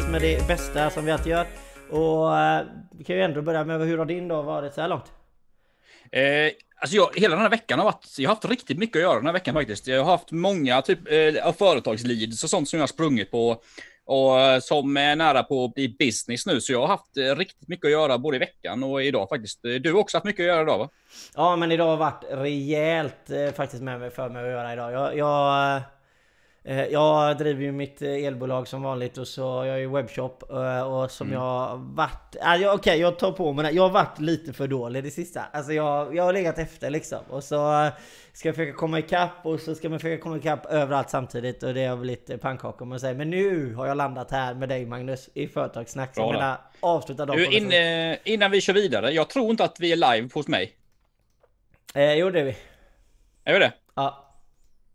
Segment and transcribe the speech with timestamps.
[0.00, 1.46] givetvis med det bästa som vi alltid gör.
[1.90, 2.66] Och eh,
[2.98, 5.12] vi kan ju ändå börja med hur har din dag varit så här långt?
[6.12, 6.22] Eh,
[6.80, 9.16] alltså jag, hela den här veckan har varit, jag har haft riktigt mycket att göra
[9.16, 9.86] den här veckan faktiskt.
[9.86, 13.62] Jag har haft många typ eh, företagsleads och sånt som jag har sprungit på
[14.04, 16.60] och eh, som är nära på att bli business nu.
[16.60, 19.62] Så jag har haft eh, riktigt mycket att göra både i veckan och idag faktiskt.
[19.62, 20.88] Du har också haft mycket att göra idag va?
[21.34, 24.92] Ja, men idag har varit rejält eh, faktiskt med mig för mig att göra idag.
[24.92, 25.82] Jag, jag
[26.62, 30.80] jag driver ju mitt eh, elbolag som vanligt och så jag är ju webbshop eh,
[30.80, 31.40] och som mm.
[31.40, 32.36] jag varit...
[32.36, 33.70] Okej, okay, jag tar på mig det.
[33.70, 35.44] Jag har varit lite för dålig det sista.
[35.52, 37.18] Alltså jag, jag har legat efter liksom.
[37.28, 37.90] Och så
[38.32, 41.74] ska jag försöka komma ikapp och så ska man försöka komma ikapp överallt samtidigt och
[41.74, 43.14] det har blivit pannkaka om man säger.
[43.14, 46.14] Men nu har jag landat här med dig Magnus i Företagssnack.
[46.14, 47.38] Så jag menar avsluta dagen.
[47.38, 47.72] Du, in,
[48.24, 49.10] innan vi kör vidare.
[49.10, 50.72] Jag tror inte att vi är live hos mig.
[51.94, 52.56] Eh, jo det är vi.
[53.44, 53.72] Är vi det?
[53.94, 54.26] Ja.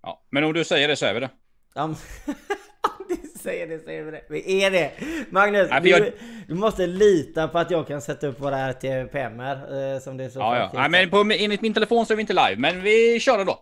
[0.01, 1.29] Ja, men om du säger det så är vi det.
[1.77, 1.87] Ja,
[3.09, 4.21] du säger det, säger det.
[4.29, 4.91] Vi är det!
[5.29, 6.01] Magnus, ja, jag...
[6.01, 6.13] du,
[6.47, 10.29] du, måste lita på att jag kan sätta upp våra RTPM eh, som det är
[10.29, 10.71] så Ja, ja.
[10.73, 13.43] Nej, men på, enligt min telefon så är vi inte live, men vi kör det
[13.43, 13.59] då.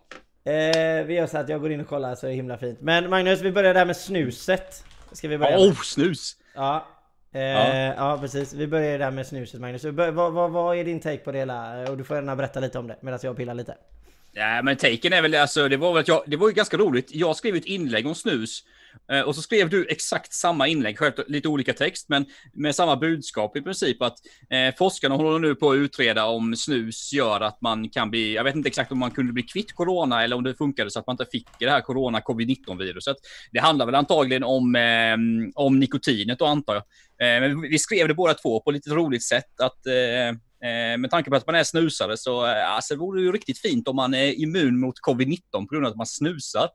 [0.50, 2.80] Eh, vi gör så att jag går in och kollar så är det himla fint.
[2.80, 4.84] Men Magnus, vi börjar där med snuset.
[5.12, 6.36] Ska vi börja Åh, oh, snus!
[6.54, 6.86] Ja.
[7.32, 7.94] Eh, ja.
[7.96, 8.18] ja.
[8.20, 8.52] precis.
[8.52, 9.84] Vi börjar där med snuset Magnus.
[9.84, 11.90] Vad, vad, vad är din take på det hela?
[11.90, 13.74] Och du får gärna berätta lite om det medan jag pillar lite.
[14.36, 16.76] Ja, men taken är väl alltså, det var väl att jag, det var ju ganska
[16.76, 17.14] roligt.
[17.14, 18.62] Jag skrev ett inlägg om snus
[19.12, 22.96] eh, och så skrev du exakt samma inlägg, självklart lite olika text, men med samma
[22.96, 24.18] budskap i princip att
[24.50, 28.44] eh, forskarna håller nu på att utreda om snus gör att man kan bli, jag
[28.44, 31.06] vet inte exakt om man kunde bli kvitt corona eller om det funkade så att
[31.06, 33.16] man inte fick det här corona covid-19 viruset.
[33.52, 35.16] Det handlar väl antagligen om, eh,
[35.54, 36.82] om nikotinet då antar jag.
[37.26, 40.36] Eh, men vi skrev det båda två på ett lite roligt sätt att Eh,
[40.98, 43.58] med tanke på att man är snusare så eh, alltså, det vore det ju riktigt
[43.58, 46.68] fint om man är immun mot covid-19 på grund av att man snusar.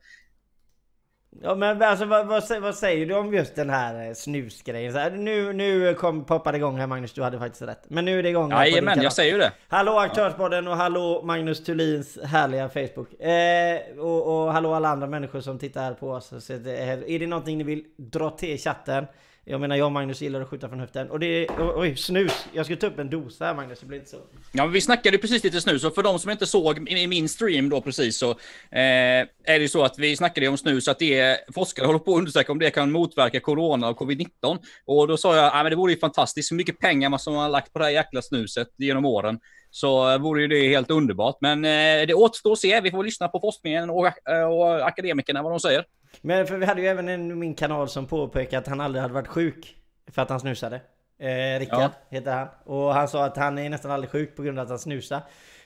[1.42, 4.94] Ja men alltså vad, vad, vad, säger du om just den här eh, snusgrejen?
[4.94, 7.84] Så här, nu nu kom, poppade igång här Magnus, du hade faktiskt rätt.
[7.88, 8.52] Men nu är det igång.
[8.52, 9.52] Jajamän, jag säger ju det.
[9.68, 13.22] Hallå Aktörspodden och hallå Magnus Thulins härliga Facebook.
[13.22, 16.34] Eh, och, och hallå alla andra människor som tittar på oss.
[16.40, 16.78] Så det,
[17.08, 19.06] är det någonting ni vill dra till chatten?
[19.50, 21.10] Jag menar jag och Magnus gillar att skjuta från höften.
[21.10, 21.48] Och det är...
[21.76, 22.46] Oj, snus!
[22.54, 24.18] Jag ska ta upp en dosa här Magnus, det blir inte så.
[24.52, 27.70] Ja, vi snackade precis lite snus och för de som inte såg i min stream
[27.70, 28.38] då precis så eh,
[28.72, 32.14] är det ju så att vi snackade om snus att det är forskare håller på
[32.14, 34.58] att undersöka om det kan motverka corona och covid-19.
[34.86, 37.44] Och då sa jag, ja men det vore ju fantastiskt, så mycket pengar som man
[37.44, 39.40] har lagt på det här jäkla snuset genom åren
[39.72, 41.38] så eh, vore ju det helt underbart.
[41.42, 42.82] Men eh, det återstår att se.
[42.82, 45.86] Vi får lyssna på forskningen och, eh, och akademikerna vad de säger.
[46.22, 49.14] Men för vi hade ju även en min kanal som påpekade att han aldrig hade
[49.14, 49.76] varit sjuk
[50.12, 50.82] för att han snusade.
[51.20, 51.92] Eh, Rickard ja.
[52.10, 52.48] heter han.
[52.64, 55.22] Och han sa att han är nästan aldrig sjuk på grund av att han snusar.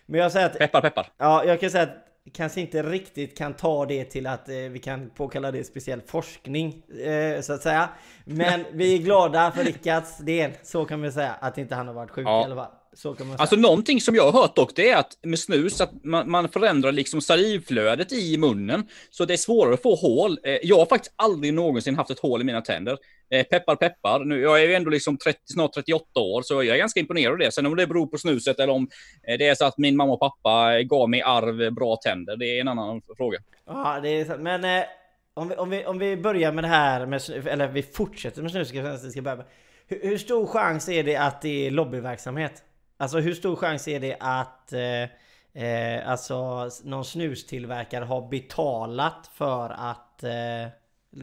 [0.05, 0.57] Men jag säger att...
[0.57, 1.07] Peppar peppar.
[1.17, 2.03] Ja, jag kan säga att
[2.33, 6.83] kanske inte riktigt kan ta det till att eh, vi kan påkalla det speciell forskning
[7.05, 7.89] eh, så att säga.
[8.25, 11.93] Men vi är glada för Rickards del, så kan vi säga, att inte han har
[11.93, 12.41] varit sjuk ja.
[12.41, 12.71] i alla fall.
[12.95, 13.41] Så kan man säga.
[13.41, 16.49] Alltså någonting som jag har hört dock, det är att med snus, att man, man
[16.49, 18.87] förändrar liksom salivflödet i munnen.
[19.09, 20.39] Så det är svårare att få hål.
[20.43, 22.97] Eh, jag har faktiskt aldrig någonsin haft ett hål i mina tänder.
[23.29, 24.25] Eh, peppar peppar.
[24.25, 27.31] Nu, jag är ju ändå liksom 30, snart 38 år, så jag är ganska imponerad
[27.31, 27.51] av det.
[27.51, 28.87] Sen om det beror på snuset eller om
[29.27, 32.45] eh, det är så att min mamma och pappa gav mig arv bra tänder, det
[32.45, 33.39] är en annan fråga.
[33.65, 34.41] Ja, det är sant.
[34.41, 34.85] Men eh,
[35.33, 38.51] om, vi, om, vi, om vi börjar med det här med eller vi fortsätter med
[38.51, 39.45] snus, ska, ska börja med.
[39.87, 42.63] Hur, hur stor chans är det att det är lobbyverksamhet?
[43.03, 49.69] Alltså hur stor chans är det att eh, eh, alltså någon snustillverkare har betalat för
[49.69, 50.67] att eh,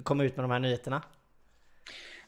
[0.02, 1.02] komma ut med de här nyheterna?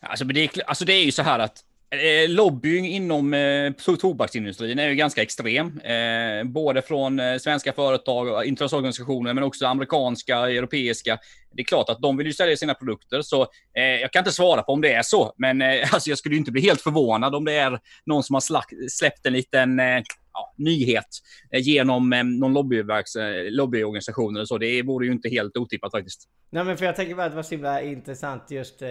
[0.00, 4.78] Alltså, det, är, alltså det är ju så här att Eh, lobbying inom eh, tobaksindustrin
[4.78, 5.80] är ju ganska extrem.
[5.80, 11.18] Eh, både från eh, svenska företag och intresseorganisationer, men också amerikanska, europeiska.
[11.52, 13.42] Det är klart att de vill ju sälja sina produkter, så
[13.76, 15.34] eh, jag kan inte svara på om det är så.
[15.36, 18.88] Men eh, alltså, jag skulle inte bli helt förvånad om det är någon som har
[18.88, 20.02] släppt en liten eh,
[20.32, 21.08] ja, nyhet
[21.50, 24.58] eh, genom eh, någon lobbyverks, eh, lobbyorganisation eller så.
[24.58, 26.28] Det vore ju inte helt otippat faktiskt.
[26.50, 28.82] Nej men för jag tänker bara att det var så himla intressant just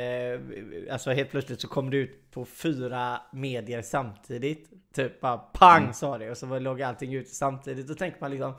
[0.91, 4.69] Alltså helt plötsligt så kom det ut på fyra medier samtidigt.
[4.95, 5.93] Typ bara pang mm.
[5.93, 7.87] sa det och så låg allting ut samtidigt.
[7.87, 8.53] Då tänker man liksom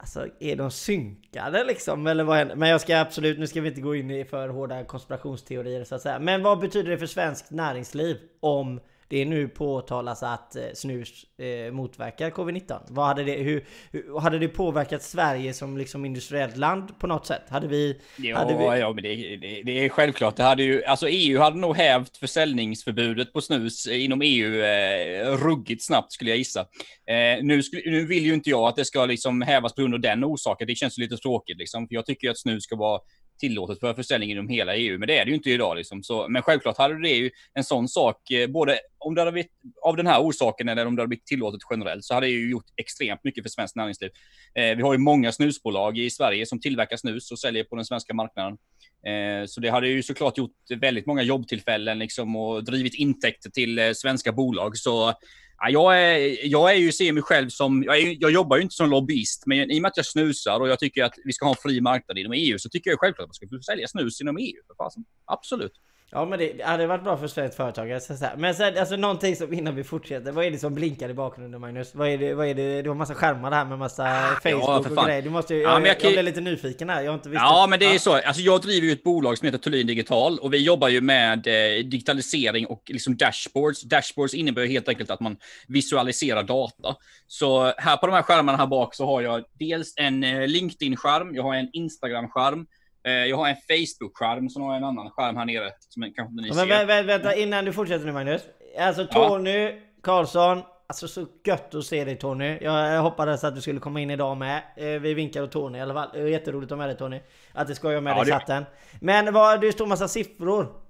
[0.00, 2.06] Alltså är de synkade liksom?
[2.06, 2.56] Eller vad händer?
[2.56, 5.94] Men jag ska absolut, nu ska vi inte gå in i för hårda konspirationsteorier så
[5.94, 6.18] att säga.
[6.18, 11.24] Men vad betyder det för svenskt näringsliv om det är nu påtalas att eh, snus
[11.38, 12.80] eh, motverkar covid-19.
[12.88, 17.26] Vad hade det, hur, hur, hade det påverkat Sverige som liksom industriellt land på något
[17.26, 17.42] sätt?
[17.48, 18.00] Hade vi...
[18.16, 18.80] Ja, hade vi...
[18.80, 20.36] ja men det, det, det, är självklart.
[20.36, 25.84] Det hade ju, alltså EU hade nog hävt försäljningsförbudet på snus inom EU eh, ruggigt
[25.84, 26.60] snabbt skulle jag gissa.
[26.60, 30.00] Eh, nu, nu vill ju inte jag att det ska liksom hävas på grund av
[30.00, 30.66] den orsaken.
[30.66, 31.88] Det känns lite tråkigt liksom.
[31.88, 33.00] För jag tycker att snus ska vara
[33.38, 35.76] tillåtet för försäljning inom hela EU, men det är det ju inte idag.
[35.76, 36.02] Liksom.
[36.02, 39.52] Så, men självklart hade det ju en sån sak, eh, både om det hade blivit
[39.82, 42.50] av den här orsaken eller om det hade blivit tillåtet generellt, så hade det ju
[42.50, 44.10] gjort extremt mycket för svenskt näringsliv.
[44.54, 47.84] Eh, vi har ju många snusbolag i Sverige som tillverkar snus och säljer på den
[47.84, 48.58] svenska marknaden.
[49.06, 53.78] Eh, så det hade ju såklart gjort väldigt många jobbtillfällen liksom, och drivit intäkter till
[53.78, 54.76] eh, svenska bolag.
[54.76, 55.14] Så
[55.60, 58.62] Ja, jag, är, jag är ju, ser mig själv som, jag, är, jag, jobbar ju
[58.62, 61.32] inte som lobbyist, men i och med att jag snusar och jag tycker att vi
[61.32, 63.62] ska ha en fri marknad inom EU, så tycker jag självklart att man ska få
[63.62, 64.62] sälja snus inom EU.
[64.66, 65.04] För fasen.
[65.24, 65.72] Absolut.
[66.10, 68.00] Ja men det hade varit bra för svenskt företag.
[68.36, 70.32] Men sen, alltså någonting som innan vi fortsätter.
[70.32, 71.94] Vad är det som blinkar i bakgrunden Magnus?
[71.94, 72.34] Vad är det?
[72.34, 72.82] Vad är det?
[72.82, 74.04] Du har massa skärmar där med massa
[74.42, 75.22] Facebook ja, och grejer.
[75.22, 77.02] Du måste ju, ja, jag, jag, jag, blir lite nyfiken här.
[77.02, 77.98] Jag har inte visst Ja men det är ja.
[77.98, 78.12] så.
[78.12, 81.46] Alltså jag driver ju ett bolag som heter Thulin Digital och vi jobbar ju med
[81.46, 83.82] eh, digitalisering och liksom dashboards.
[83.82, 86.96] Dashboards innebär helt enkelt att man visualiserar data.
[87.26, 91.34] Så här på de här skärmarna här bak så har jag dels en eh, LinkedIn-skärm,
[91.34, 92.66] jag har en Instagram-skärm,
[93.02, 95.70] jag har en Facebook-skärm, så har jag en annan skärm här nere.
[95.88, 96.66] Som kanske ni ser.
[96.66, 98.42] Men vä vänta, innan du fortsätter nu Magnus.
[98.78, 99.72] Alltså Tony ja.
[100.02, 100.62] Karlsson.
[100.86, 102.58] Alltså så gött att se dig Tony.
[102.60, 104.62] Jag hoppades att du skulle komma in idag med.
[104.76, 106.28] Eh, vi vinkar åt Tony i alla fall.
[106.28, 107.20] Jätteroligt att ha med dig Tony.
[107.52, 108.64] Att det ska jag med ja, dig i chatten.
[109.00, 110.87] Men vad, det står massa siffror.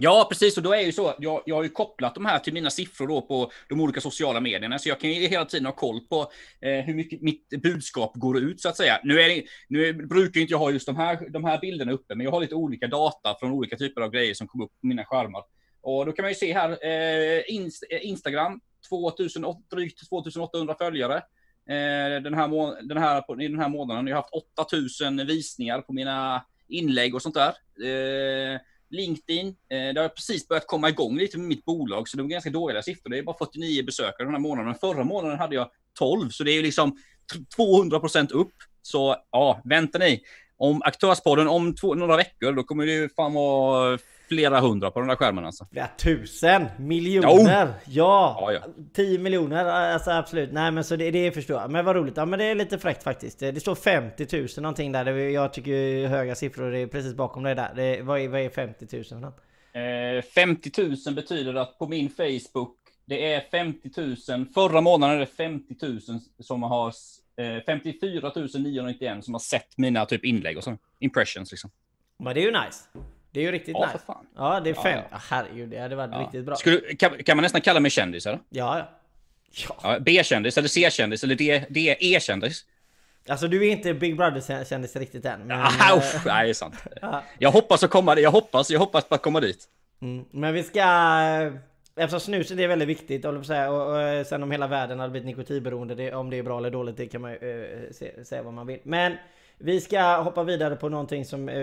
[0.00, 0.56] Ja, precis.
[0.56, 1.14] Och då är ju så.
[1.18, 4.40] Jag, jag har ju kopplat de här till mina siffror då på de olika sociala
[4.40, 6.20] medierna, så jag kan ju hela tiden ha koll på
[6.60, 9.00] eh, hur mycket mitt budskap går ut så att säga.
[9.04, 12.14] Nu, är det, nu brukar inte jag ha just de här, de här bilderna uppe,
[12.14, 14.86] men jag har lite olika data från olika typer av grejer som kommer upp på
[14.86, 15.42] mina skärmar.
[15.80, 21.16] Och då kan man ju se här, eh, Inst eh, Instagram, 2000, drygt 2800 följare.
[21.68, 25.92] Eh, den, här den, här, I den här månaden jag har haft 8000 visningar på
[25.92, 27.54] mina inlägg och sånt där.
[27.84, 32.22] Eh, LinkedIn, eh, det har precis börjat komma igång lite med mitt bolag, så det
[32.22, 33.10] var ganska dåliga siffror.
[33.10, 34.74] Det är bara 49 besökare den här månaden.
[34.74, 36.96] Förra månaden hade jag 12, så det är ju liksom
[37.56, 38.54] 200 procent upp.
[38.82, 40.22] Så ja, vänta ni.
[40.56, 43.98] Om Aktörspodden om två, några veckor, då kommer det ju fan vara
[44.28, 45.66] flera hundra på den där skärmen alltså.
[45.72, 47.64] Flera tusen miljoner!
[47.64, 47.70] Oh.
[47.86, 48.38] Ja!
[48.40, 48.60] ja, ja!
[48.94, 50.52] 10 miljoner, alltså absolut.
[50.52, 51.70] Nej men så det, det förstår jag.
[51.70, 52.16] Men vad roligt.
[52.16, 53.38] Ja men det är lite fräckt faktiskt.
[53.38, 55.06] Det står 50 000 någonting där.
[55.12, 57.72] Jag tycker höga siffror är precis bakom dig där.
[57.76, 59.40] Det, vad, är, vad är 50 000 för något?
[59.72, 63.90] Eh, 50 000 betyder att på min Facebook, det är 50
[64.28, 64.46] 000.
[64.54, 66.00] Förra månaden är det 50 000
[66.40, 66.92] som har
[67.36, 70.76] eh, 54 991 som har sett mina typ inlägg och så.
[70.98, 71.70] Impressions liksom.
[72.18, 72.84] Men det är ju nice.
[73.38, 73.98] Det är ju riktigt ja, nice.
[73.98, 74.26] För fan.
[74.36, 74.98] Ja, det är fem.
[74.98, 75.18] Ja, ja.
[75.30, 76.20] herregud, det hade varit ja.
[76.20, 76.56] riktigt bra.
[76.56, 78.38] Skulle, kan, kan, man nästan kalla mig kändis eller?
[78.48, 79.76] Ja, ja.
[79.82, 79.98] ja.
[80.00, 81.34] B-kändis eller C-kändis eller
[81.70, 82.64] D-E-kändis?
[83.28, 85.40] Alltså du är inte Big Brother-kändis riktigt än.
[85.40, 86.74] Men, ah, usch, nej, det är sant.
[87.02, 87.22] ja.
[87.38, 89.64] Jag hoppas att komma Jag hoppas, jag hoppas på att komma dit.
[90.02, 90.82] Mm, men vi ska...
[91.96, 95.94] Eftersom snuset är väldigt viktigt, och, och, och sen om hela världen hade blivit nikotinberoende,
[95.94, 98.66] det, om det är bra eller dåligt, det kan man ju äh, säga vad man
[98.66, 98.80] vill.
[98.82, 99.16] Men
[99.58, 101.54] vi ska hoppa vidare på någonting som eh,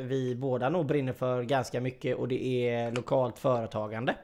[0.00, 4.14] vi båda nog brinner för ganska mycket och det är lokalt företagande.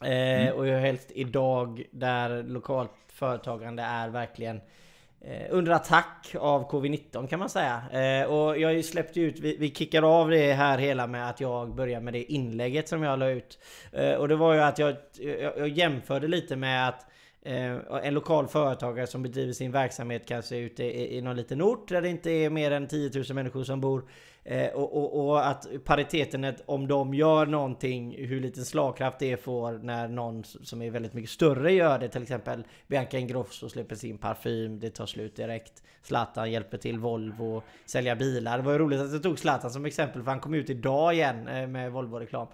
[0.00, 0.54] Eh, mm.
[0.54, 4.60] Och helst idag där lokalt företagande är verkligen
[5.20, 7.82] eh, under attack av Covid-19 kan man säga.
[7.92, 11.74] Eh, och jag släppte ut, vi, vi kickar av det här hela med att jag
[11.74, 13.58] börjar med det inlägget som jag la ut.
[13.92, 17.06] Eh, och det var ju att jag, jag, jag jämförde lite med att
[17.48, 21.88] Eh, en lokal företagare som bedriver sin verksamhet kanske ute i, i någon liten ort
[21.88, 24.04] där det inte är mer än 10 000 människor som bor.
[24.44, 29.18] Eh, och, och, och, att pariteten är att om de gör någonting, hur liten slagkraft
[29.18, 32.08] det får när någon som är väldigt mycket större gör det.
[32.08, 35.82] Till exempel Bianca Ingrosso släpper sin parfym, det tar slut direkt.
[36.02, 38.58] Zlatan hjälper till Volvo sälja bilar.
[38.58, 41.14] Det var ju roligt att jag tog Zlatan som exempel för han kom ut idag
[41.14, 42.48] igen eh, med Volvo-reklam.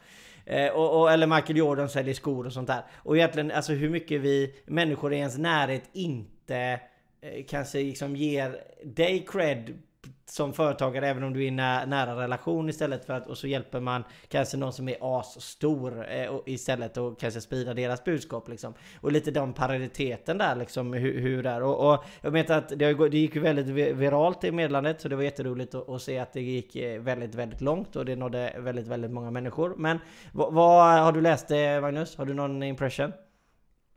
[0.46, 2.82] Eh, och, och, eller Michael Jordan säljer skor och sånt där.
[2.94, 6.80] Och egentligen alltså hur mycket vi människor i ens närhet inte
[7.20, 9.78] eh, kanske liksom ger dig cred
[10.26, 13.46] som företagare även om du är i nä nära relation istället för att och så
[13.46, 18.48] hjälper man kanske någon som är asstor eh, och istället och kanske sprida deras budskap
[18.48, 18.74] liksom.
[19.00, 21.62] Och lite den parallelliteten där liksom hur, hur det är.
[21.62, 23.66] Och, och jag vet att det, det gick ju väldigt
[23.96, 27.34] viralt i meddelandet så det var jätteroligt att, att se att det gick eh, väldigt,
[27.34, 29.74] väldigt långt och det nådde väldigt, väldigt många människor.
[29.76, 29.98] Men
[30.32, 32.16] vad, vad har du läst det Magnus?
[32.16, 33.12] Har du någon impression?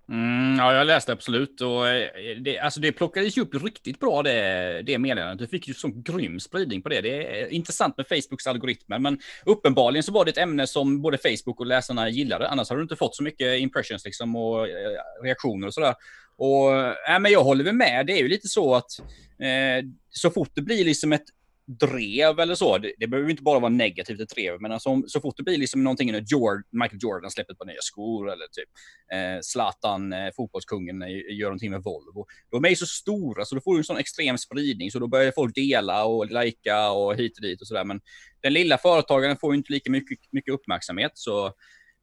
[0.09, 2.09] Mm, ja, jag läste absolut och eh,
[2.41, 5.39] det, alltså det plockades ju upp riktigt bra det, det meddelandet.
[5.39, 7.01] Du fick ju sån grym spridning på det.
[7.01, 11.17] Det är intressant med Facebooks algoritmer, men uppenbarligen så var det ett ämne som både
[11.17, 12.49] Facebook och läsarna gillade.
[12.49, 15.95] Annars hade du inte fått så mycket impressions liksom och eh, reaktioner och sådär.
[16.37, 16.75] Och
[17.09, 18.05] äh, men jag håller väl med.
[18.05, 18.99] Det är ju lite så att
[19.39, 21.25] eh, så fort det blir liksom ett
[21.67, 22.77] drev eller så.
[22.77, 25.57] Det, det behöver inte bara vara negativt ett drev, men alltså, så fort det blir
[25.57, 28.69] liksom någonting när Jordan, Michael Jordan släpper på nya skor eller typ
[29.13, 32.25] eh, Zlatan, eh, fotbollskungen, eh, gör någonting med Volvo.
[32.51, 35.07] De är ju så stora så då får du en sån extrem spridning så då
[35.07, 37.83] börjar folk dela och lajka och hit och dit och sådär.
[37.83, 38.01] Men
[38.41, 41.11] den lilla företagaren får ju inte lika mycket, mycket uppmärksamhet.
[41.13, 41.53] Så,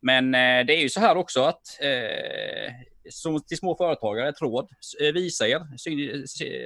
[0.04, 2.73] men eh, det är ju så här också att eh,
[3.11, 4.68] som till små företagare, ett råd.
[5.00, 5.56] Eh, visa er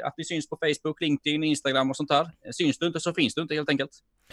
[0.04, 2.30] att ni syns på Facebook, LinkedIn, Instagram och sånt här.
[2.52, 3.90] Syns du inte så finns du inte helt enkelt.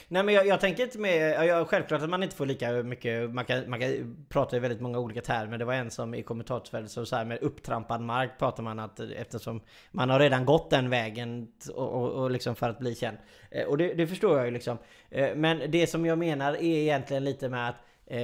[0.07, 3.33] Nej men jag, jag tänker inte med, jag, självklart att man inte får lika mycket,
[3.33, 5.57] man kan, man kan prata i väldigt många olika termer.
[5.57, 8.99] Det var en som i kommentarsfältet så, så här med upptrampad mark pratar man att
[8.99, 12.95] eh, eftersom man har redan gått den vägen och, och, och liksom för att bli
[12.95, 13.17] känd.
[13.51, 14.77] Eh, och det, det, förstår jag ju liksom.
[15.35, 17.75] Men det som jag menar är egentligen lite med att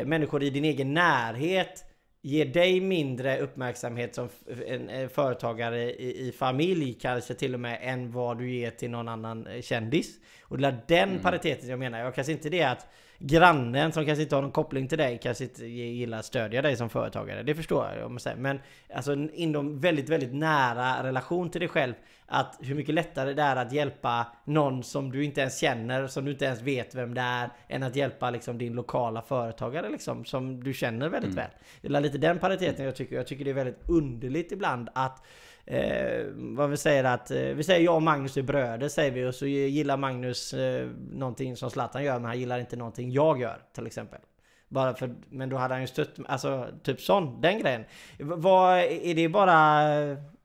[0.06, 1.86] människor i din egen närhet
[2.22, 4.30] ger dig mindre uppmärksamhet som
[4.68, 9.08] en företagare i, i, familj kanske till och med än vad du ger till någon
[9.08, 10.20] annan eh, kändis.
[10.42, 11.22] Och det är den mm.
[11.22, 12.00] pariteten jag menar.
[12.00, 12.88] Jag kanske inte det att
[13.24, 16.76] grannen som kanske inte har någon koppling till dig kanske inte gillar att stödja dig
[16.76, 17.44] som företagare.
[17.44, 18.38] Det förstår jag.
[18.38, 18.60] Men
[18.94, 21.94] alltså inom väldigt, väldigt nära relation till dig själv.
[22.26, 26.26] Att hur mycket lättare det är att hjälpa någon som du inte ens känner, som
[26.26, 30.26] du inte ens vet vem det är, än att hjälpa liksom din lokala företagare liksom,
[30.26, 31.36] som du känner väldigt mm.
[31.36, 31.52] väl.
[31.82, 33.16] Det är lite den pariteten jag tycker.
[33.16, 35.26] Jag tycker det är väldigt underligt ibland att
[35.66, 39.26] Eh, vad vi säger att, eh, vi säger jag och Magnus är bröder säger vi
[39.26, 43.42] och så gillar Magnus eh, någonting som Zlatan gör men han gillar inte någonting jag
[43.42, 44.20] gör till exempel.
[44.68, 47.84] Bara för, men då hade han ju stött, alltså typ sån, den grejen.
[48.20, 49.58] Vad, är det bara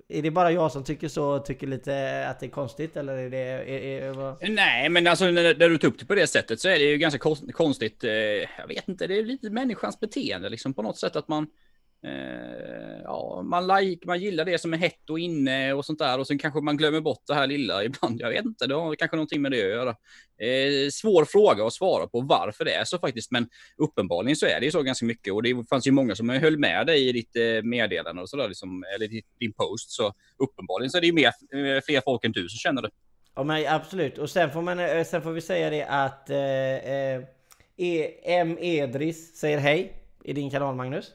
[0.09, 3.31] är det bara jag som tycker så, tycker lite att det är konstigt eller är
[3.31, 3.39] det...
[3.39, 4.49] Är, är, vad...
[4.49, 6.85] Nej, men alltså när, när du tog upp det på det sättet så är det
[6.85, 7.19] ju ganska
[7.53, 8.05] konstigt.
[8.05, 8.11] Eh,
[8.59, 11.47] jag vet inte, det är lite människans beteende liksom på något sätt att man
[12.07, 16.19] Eh, ja, man, like, man gillar det som är hett och inne och sånt där
[16.19, 18.21] och sen kanske man glömmer bort det här lilla ibland.
[18.21, 19.91] Jag vet inte, det har kanske någonting med det att göra.
[20.39, 24.61] Eh, svår fråga att svara på varför det är så faktiskt, men uppenbarligen så är
[24.61, 27.13] det ju så ganska mycket och det fanns ju många som höll med dig i
[27.13, 29.09] ditt eh, meddelande och sådär, liksom, eller
[29.41, 32.59] din post, så uppenbarligen så är det ju mer, eh, fler folk än du som
[32.59, 32.91] känner det.
[33.35, 36.39] Ja men absolut, och sen får, man, eh, sen får vi säga det att eh,
[36.39, 37.23] eh,
[38.25, 38.59] M.
[38.61, 39.93] Edris säger hej
[40.25, 41.13] i din kanal Magnus.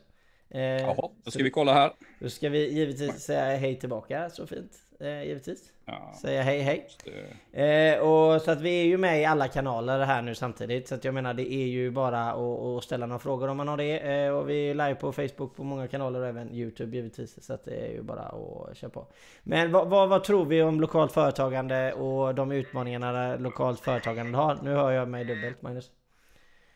[0.52, 1.92] Eh, Jaha, då ska vi kolla här.
[2.20, 4.72] Då ska vi givetvis säga hej tillbaka, så fint.
[5.00, 5.72] Eh, givetvis.
[5.86, 6.88] Ja, säga hej hej.
[7.52, 10.88] Eh, och så att vi är ju med i alla kanaler här nu samtidigt.
[10.88, 13.78] Så att jag menar det är ju bara att, ställa några frågor om man har
[13.78, 14.00] det.
[14.00, 17.44] Eh, och vi är live på Facebook på många kanaler och även Youtube givetvis.
[17.46, 19.08] Så att det är ju bara att köra på.
[19.44, 24.58] Men vad, vad, vad, tror vi om lokalt företagande och de utmaningarna lokalt företagande har?
[24.64, 25.92] Nu hör jag mig dubbelt Magnus.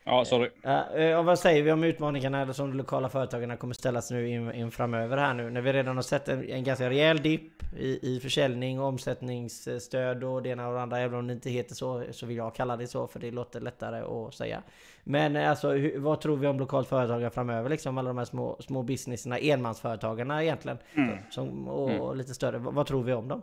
[0.08, 0.50] Ja, sorry.
[0.66, 4.70] Uh, vad säger vi om utmaningarna som de lokala företagen kommer ställas nu in, in,
[4.70, 5.50] framöver här nu?
[5.50, 10.24] När vi redan har sett en, en ganska rejäl dipp i, i försäljning och omsättningsstöd
[10.24, 10.98] och det ena och det andra.
[10.98, 13.60] Även om det inte heter så, så vill jag kalla det så för det låter
[13.60, 14.62] lättare att säga.
[15.04, 17.70] Men eh, alltså, hur, vad tror vi om lokalt företagande framöver?
[17.70, 20.78] Liksom alla de här små, små businesserna, enmansföretagarna egentligen.
[20.94, 21.18] Mm.
[21.30, 22.18] Som, och, och, mm.
[22.18, 22.58] lite större.
[22.58, 23.42] Vad, vad tror vi om dem?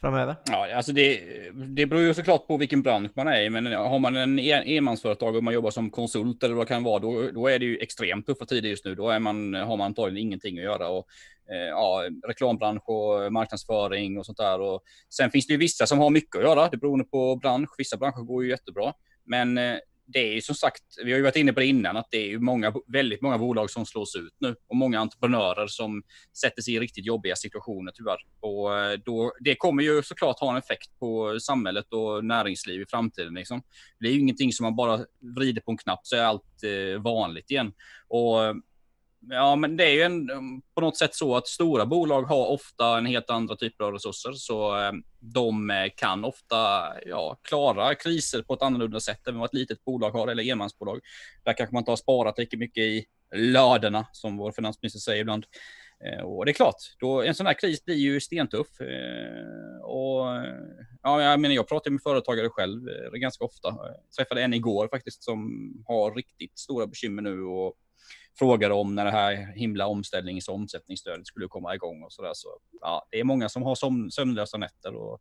[0.00, 0.36] Framöver?
[0.50, 1.20] Ja, alltså det,
[1.52, 5.36] det beror ju såklart på vilken bransch man är i, men har man en enmansföretag
[5.36, 7.78] och man jobbar som konsult eller vad det kan vara, då, då är det ju
[7.78, 8.94] extremt tuffa tider just nu.
[8.94, 11.06] Då är man, har man antagligen ingenting att göra och
[11.52, 14.60] eh, ja, reklambransch och marknadsföring och sånt där.
[14.60, 14.82] Och
[15.14, 17.70] sen finns det ju vissa som har mycket att göra, det beror på bransch.
[17.78, 18.92] Vissa branscher går ju jättebra,
[19.24, 19.76] men eh,
[20.12, 22.16] det är ju som sagt, vi har ju varit inne på det innan, att det
[22.16, 26.02] är ju många, väldigt många bolag som slås ut nu och många entreprenörer som
[26.40, 28.18] sätter sig i riktigt jobbiga situationer tyvärr.
[28.40, 32.86] Och eh, då, det kommer ju såklart ha en effekt på samhället och näringsliv i
[32.86, 33.34] framtiden.
[33.34, 33.62] Liksom.
[34.00, 35.04] Det är ju ingenting som man bara
[35.36, 37.72] vrider på en knapp så är allt eh, vanligt igen.
[38.08, 38.54] Och eh,
[39.28, 40.26] Ja, men det är ju en,
[40.74, 44.32] på något sätt så att stora bolag har ofta en helt andra typer av resurser,
[44.32, 46.56] så eh, de eh, kan ofta
[47.06, 51.00] ja, klara kriser på ett annorlunda sätt än vad ett litet bolag har eller enmansbolag.
[51.44, 55.44] Där kanske man inte har sparat lika mycket i ladorna, som vår finansminister säger ibland.
[56.04, 58.80] Eh, och det är klart, då, en sån här kris blir ju stentuff.
[59.82, 60.26] Och,
[61.02, 62.80] ja, jag, menar, jag pratar med företagare själv
[63.14, 63.68] ganska ofta.
[63.68, 67.76] Jag träffade en igår faktiskt som har riktigt stora bekymmer nu och
[68.40, 72.30] frågade om när det här himla omställnings och omsättningsstödet skulle komma igång och sådär.
[72.34, 72.48] Så
[72.80, 75.20] ja, det är många som har sömnlösa nätter och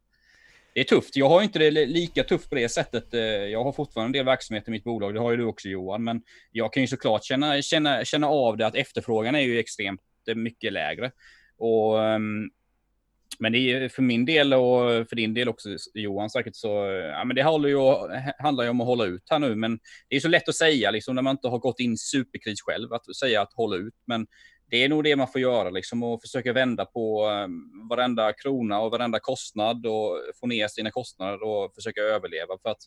[0.74, 1.16] det är tufft.
[1.16, 3.14] Jag har inte det lika tufft på det sättet.
[3.14, 5.14] Eh, jag har fortfarande en del verksamhet i mitt bolag.
[5.14, 6.22] Det har ju du också Johan, men
[6.52, 10.02] jag kan ju såklart känna, känna, känna av det att efterfrågan är ju extremt
[10.36, 11.12] mycket lägre.
[11.58, 12.52] Och um,
[13.40, 16.68] men det är för min del och för din del också Johan säkert så,
[17.14, 17.78] ja men det håller ju,
[18.40, 19.56] handlar ju om att hålla ut här nu.
[19.56, 19.80] Men
[20.10, 22.62] det är så lätt att säga liksom när man inte har gått in i superkris
[22.62, 23.94] själv, att säga att hålla ut.
[24.06, 24.28] Men
[24.70, 28.80] det är nog det man får göra liksom och försöka vända på ehm, varenda krona
[28.80, 32.58] och varenda kostnad och få ner sina kostnader och försöka överleva.
[32.62, 32.82] För att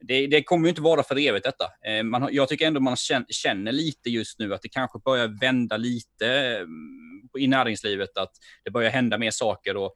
[0.00, 1.64] det, det kommer ju inte vara för evigt detta.
[1.90, 2.96] Eh, man, jag tycker ändå man
[3.28, 6.26] känner, lite just nu att det kanske börjar vända lite
[6.58, 8.32] ehm, i näringslivet, att
[8.64, 9.94] det börjar hända mer saker och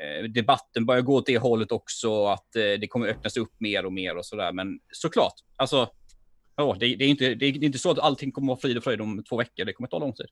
[0.00, 3.86] eh, debatten börjar gå åt det hållet också, att eh, det kommer öppnas upp mer
[3.86, 4.52] och mer och sådär.
[4.52, 5.90] Men såklart, alltså
[6.58, 8.76] Ja, det, det, är inte, det är inte så att allting kommer att vara frid
[8.76, 9.64] och fröjd om två veckor.
[9.64, 10.26] Det kommer ta lång tid.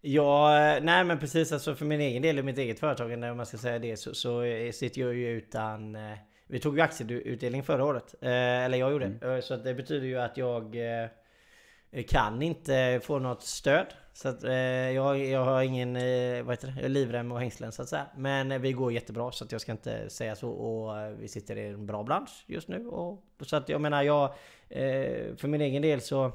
[0.00, 1.52] Ja, nej men precis.
[1.52, 4.14] Alltså för min egen del i mitt eget företag, om man ska säga det, så,
[4.14, 4.42] så
[4.72, 5.94] sitter jag ju utan...
[5.94, 8.14] Eh, vi tog ju aktieutdelning förra året.
[8.20, 9.04] Eh, eller jag gjorde.
[9.04, 9.36] Mm.
[9.36, 10.76] Eh, så det betyder ju att jag
[12.08, 13.86] kan inte få något stöd.
[14.12, 17.82] Så att, eh, jag, jag har ingen eh, vad heter det, livrem och hängslen så
[17.82, 18.06] att säga.
[18.16, 20.50] Men eh, vi går jättebra så att jag ska inte säga så.
[20.50, 22.86] Och vi sitter i en bra bransch just nu.
[22.86, 24.34] Och, så att jag menar, jag
[24.70, 26.32] Eh, för min egen del så...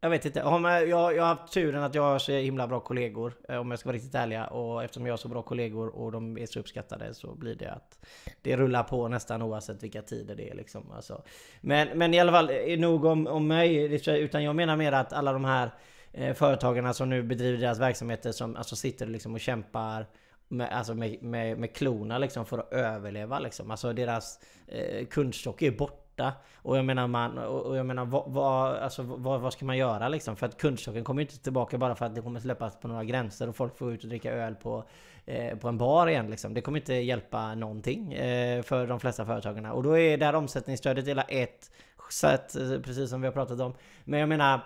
[0.00, 0.38] Jag vet inte.
[0.38, 3.32] Jag, jag, har haft turen att jag har så himla bra kollegor.
[3.48, 4.42] Eh, om jag ska vara riktigt ärlig.
[4.50, 7.70] Och eftersom jag har så bra kollegor och de är så uppskattade så blir det
[7.70, 8.06] att
[8.42, 10.92] det rullar på nästan oavsett vilka tider det är liksom.
[10.92, 11.22] Alltså.
[11.60, 14.00] Men, men i alla fall, nog om, om mig.
[14.08, 15.70] Utan jag menar mer att alla de här
[16.16, 20.06] Eh, företagarna som nu bedriver deras verksamheter som alltså sitter liksom och kämpar
[20.48, 23.70] med, alltså med, med, med klorna liksom för att överleva liksom.
[23.70, 26.32] Alltså deras eh, kundstock är borta.
[26.56, 30.08] Och jag menar, man, och jag menar vad, vad, alltså, vad, vad ska man göra
[30.08, 30.36] liksom?
[30.36, 33.48] För att kundstocken kommer inte tillbaka bara för att det kommer släppas på några gränser
[33.48, 34.84] och folk får ut och dricka öl på,
[35.26, 36.54] eh, på en bar igen liksom.
[36.54, 39.72] Det kommer inte hjälpa någonting eh, för de flesta företagarna.
[39.72, 41.70] Och då är där omsättningsstödet hela ett
[42.10, 43.74] sätt, eh, precis som vi har pratat om.
[44.04, 44.60] Men jag menar,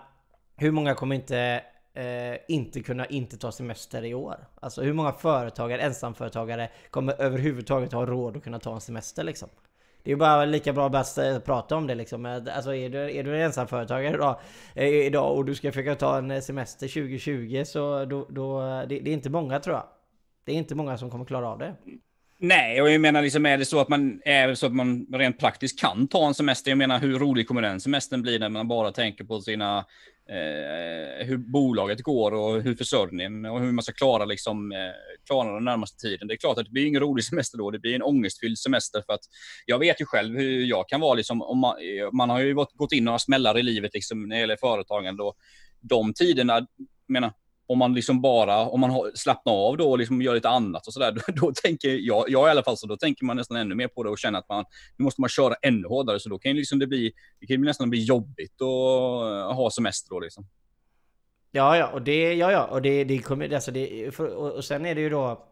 [0.60, 1.62] hur många kommer inte
[1.94, 4.46] Eh, inte kunna inte ta semester i år.
[4.60, 9.48] Alltså hur många företagare, ensamföretagare kommer överhuvudtaget ha råd att kunna ta en semester liksom?
[10.02, 12.26] Det är ju bara lika bra att prata om det liksom.
[12.26, 14.40] Eh, alltså är du, är du ensamföretagare idag,
[14.74, 19.00] eh, idag och du ska försöka ta en eh, semester 2020 så då, då det,
[19.00, 19.86] det är inte många tror jag.
[20.44, 21.74] Det är inte många som kommer klara av det.
[22.42, 25.38] Nej, och jag menar, liksom, är det så att man är så att man rent
[25.38, 26.70] praktiskt kan ta en semester?
[26.70, 29.78] Jag menar, hur rolig kommer den semestern bli när man bara tänker på sina
[30.30, 34.78] eh, hur bolaget går och hur försörjningen och hur man ska klara liksom eh,
[35.26, 36.28] klara den närmaste tiden.
[36.28, 37.71] Det är klart att det blir ingen rolig semester då.
[37.71, 39.25] Det blir en ångestfylld semester för att
[39.67, 41.43] jag vet ju själv hur jag kan vara liksom.
[41.43, 41.76] Om man,
[42.12, 45.36] man har ju gått in några smällar i livet liksom när det gäller företagande och
[45.80, 46.67] de tiderna,
[47.08, 47.32] menar,
[47.71, 50.93] om man liksom bara, om man slappnar av då och liksom gör lite annat och
[50.93, 53.75] sådär, då, då, tänker jag, jag i alla fall så, då tänker man nästan ännu
[53.75, 54.65] mer på det och känner att man,
[54.97, 57.91] nu måste man köra ännu hårdare, så då kan liksom det bli, det kan nästan
[57.91, 60.47] bli jobbigt att eh, ha semester då liksom.
[61.50, 64.65] Ja, ja, och det, ja, ja, och det, det kommer, alltså det, för, och, och
[64.65, 65.47] sen är det ju då,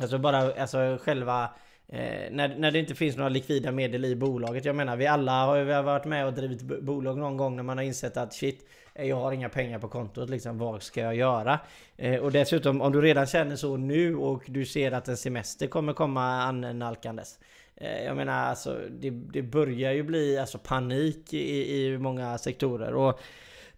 [0.00, 1.50] alltså bara, alltså själva,
[1.88, 4.64] Eh, när, när det inte finns några likvida medel i bolaget.
[4.64, 7.62] Jag menar vi alla har, vi har varit med och drivit bolag någon gång när
[7.62, 11.16] man har insett att shit, jag har inga pengar på kontot liksom, vad ska jag
[11.16, 11.60] göra?
[11.96, 15.66] Eh, och dessutom om du redan känner så nu och du ser att en semester
[15.66, 17.38] kommer komma annalkandes.
[17.76, 22.94] Eh, jag menar alltså det, det börjar ju bli alltså panik i, i många sektorer.
[22.94, 23.20] Och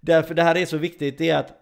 [0.00, 1.52] därför det här är så viktigt det är att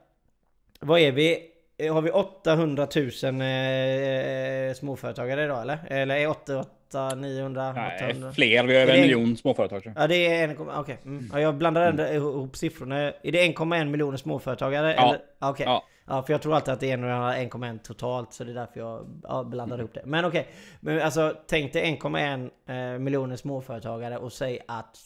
[0.81, 1.53] vad är vi?
[1.79, 5.79] Eh, har vi 800 000 eh, småföretagare idag eller?
[5.87, 7.73] Eller är 8, 8 900?
[7.73, 8.33] Nej, 800?
[8.33, 8.65] fler.
[8.65, 9.93] Vi har över en miljon småföretag.
[9.97, 10.79] Ja det är 1, okej.
[10.81, 10.97] Okay.
[11.05, 11.31] Mm.
[11.33, 12.17] Ja, jag blandar ändå mm.
[12.17, 12.99] ihop siffrorna.
[12.99, 14.95] Är det 1,1 miljoner småföretagare?
[14.95, 15.17] Ja.
[15.39, 15.51] Okej.
[15.51, 15.67] Okay.
[15.67, 15.85] Ja.
[16.07, 16.23] ja.
[16.23, 18.33] för jag tror alltid att det är 1,1 totalt.
[18.33, 19.85] Så det är därför jag ja, blandar mm.
[19.85, 20.03] ihop det.
[20.05, 20.41] Men okej.
[20.41, 20.53] Okay.
[20.81, 22.51] Men alltså tänk dig 1,1
[22.95, 24.99] eh, miljoner småföretagare och säg att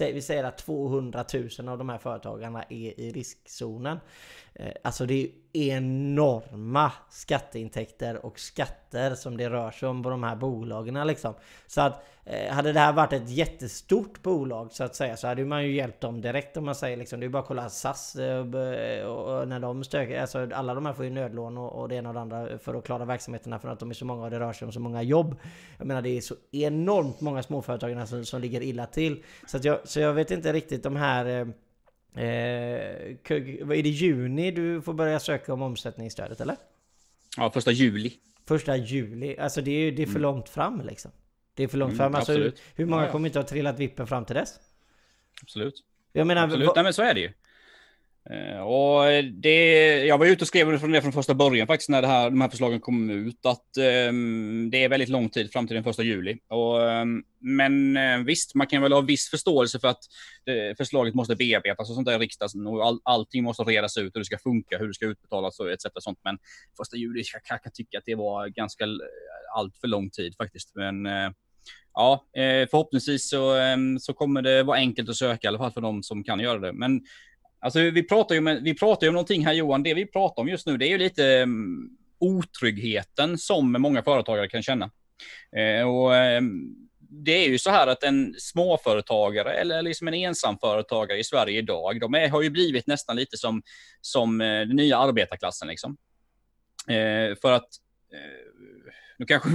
[0.00, 1.24] vi säger att 200
[1.58, 3.98] 000 av de här företagarna är i riskzonen.
[4.58, 5.28] Eh, alltså det är
[5.76, 11.34] enorma skatteintäkter och skatter som det rör sig om på de här bolagen liksom.
[11.66, 15.44] Så att eh, hade det här varit ett jättestort bolag så att säga så hade
[15.44, 17.20] man ju hjälpt dem direkt om man säger liksom.
[17.20, 20.20] Det är bara att kolla SAS eh, och när de stökar.
[20.20, 22.84] Alltså alla de här får ju nödlån och det ena och det andra för att
[22.84, 25.02] klara verksamheterna för att de är så många och det rör sig om så många
[25.02, 25.36] jobb.
[25.78, 29.24] Jag menar det är så enormt många småföretagare som, som ligger illa till.
[29.46, 31.52] Så, att jag, så jag vet inte riktigt de här
[32.16, 36.56] är det juni du får börja söka om omsättningsstödet eller?
[37.36, 38.12] Ja, första juli.
[38.46, 39.36] Första juli.
[39.38, 40.22] Alltså det är, det är för mm.
[40.22, 41.10] långt fram liksom.
[41.54, 42.14] Det är för långt mm, fram.
[42.14, 43.12] Alltså, hur, hur många ja, ja.
[43.12, 44.54] kommer inte ha trillat vippen fram till dess?
[45.42, 45.74] Absolut.
[46.12, 46.44] Jag menar...
[46.44, 46.70] Absolut.
[46.74, 47.32] Nej men så är det ju.
[48.30, 51.88] Eh, och eh, det, jag var ute och skrev från det från första början faktiskt
[51.88, 53.76] när det här, de här förslagen kom ut att
[54.08, 56.38] um, det är väldigt lång tid fram till den första juli.
[56.48, 60.00] Och, um, men eh, visst, man kan väl ha viss förståelse för att
[60.44, 64.14] det, förslaget måste bearbetas och sånt där i riksdagen och all, allting måste redas ut
[64.14, 65.86] hur det ska funka, hur det ska utbetalas och etc.
[65.98, 66.18] Sånt.
[66.24, 66.38] Men
[66.76, 68.84] första juli jag kan kan tycka att det var ganska
[69.54, 70.74] allt för lång tid faktiskt.
[70.74, 71.30] Men uh,
[71.94, 72.24] ja,
[72.70, 76.02] förhoppningsvis så, ehm, så kommer det vara enkelt att söka i alla fall för de
[76.02, 76.72] som kan göra det.
[76.72, 77.00] Men
[77.66, 80.42] Alltså vi pratar ju, med, vi pratar ju om någonting här Johan, det vi pratar
[80.42, 84.90] om just nu det är ju lite um, otryggheten som många företagare kan känna.
[85.56, 91.18] Eh, och um, det är ju så här att en småföretagare eller liksom en ensamföretagare
[91.18, 93.62] i Sverige idag, de är, har ju blivit nästan lite som,
[94.00, 95.96] som uh, den nya arbetarklassen liksom.
[96.88, 97.68] Eh, för att,
[98.12, 98.52] eh,
[99.18, 99.48] nu kanske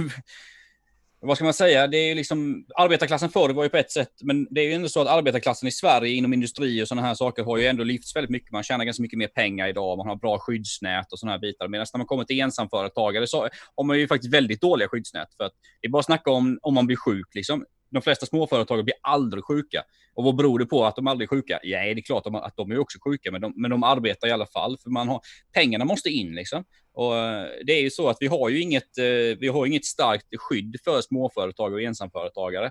[1.24, 4.46] vad ska man säga, det är liksom, arbetarklassen förr var ju på ett sätt, men
[4.50, 7.42] det är ju ändå så att arbetarklassen i Sverige inom industri och sådana här saker
[7.42, 8.52] har ju ändå lyfts väldigt mycket.
[8.52, 11.68] Man tjänar ganska mycket mer pengar idag, man har bra skyddsnät och sådana här bitar.
[11.68, 15.28] Medan när man kommer till ensamföretagare så har man ju faktiskt väldigt dåliga skyddsnät.
[15.36, 17.64] För att det är bara att snacka om om man blir sjuk liksom.
[17.92, 19.82] De flesta småföretagare blir aldrig sjuka.
[20.14, 21.60] Och vad beror det på att de aldrig är sjuka?
[21.62, 24.30] Ja, det är klart att de är också sjuka, men de, men de arbetar i
[24.30, 24.78] alla fall.
[24.82, 25.20] För man har,
[25.54, 26.64] pengarna måste in liksom.
[26.94, 29.84] Och eh, det är ju så att vi har ju inget, eh, vi har inget
[29.84, 32.70] starkt skydd för småföretag och ensamföretagare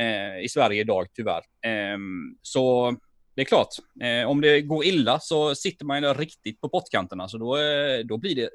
[0.00, 1.42] eh, i Sverige idag, tyvärr.
[1.66, 2.94] Ehm, så
[3.34, 3.68] det är klart,
[4.02, 7.56] eh, om det går illa så sitter man ju riktigt på pottkanterna, så då,
[8.04, 8.50] då blir det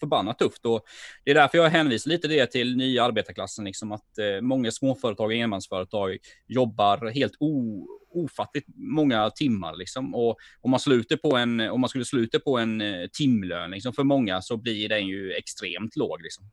[0.00, 0.66] förbannat tufft.
[0.66, 0.84] Och
[1.24, 5.26] det är därför jag hänvisar lite det till nya arbetarklassen, liksom att eh, många småföretag
[5.26, 9.76] och enmansföretag jobbar helt o, ofattligt många timmar.
[9.76, 10.14] Liksom.
[10.14, 13.92] Och om man, sluter på en, om man skulle sluta på en eh, timlön liksom,
[13.92, 16.22] för många så blir den ju extremt låg.
[16.22, 16.44] Liksom.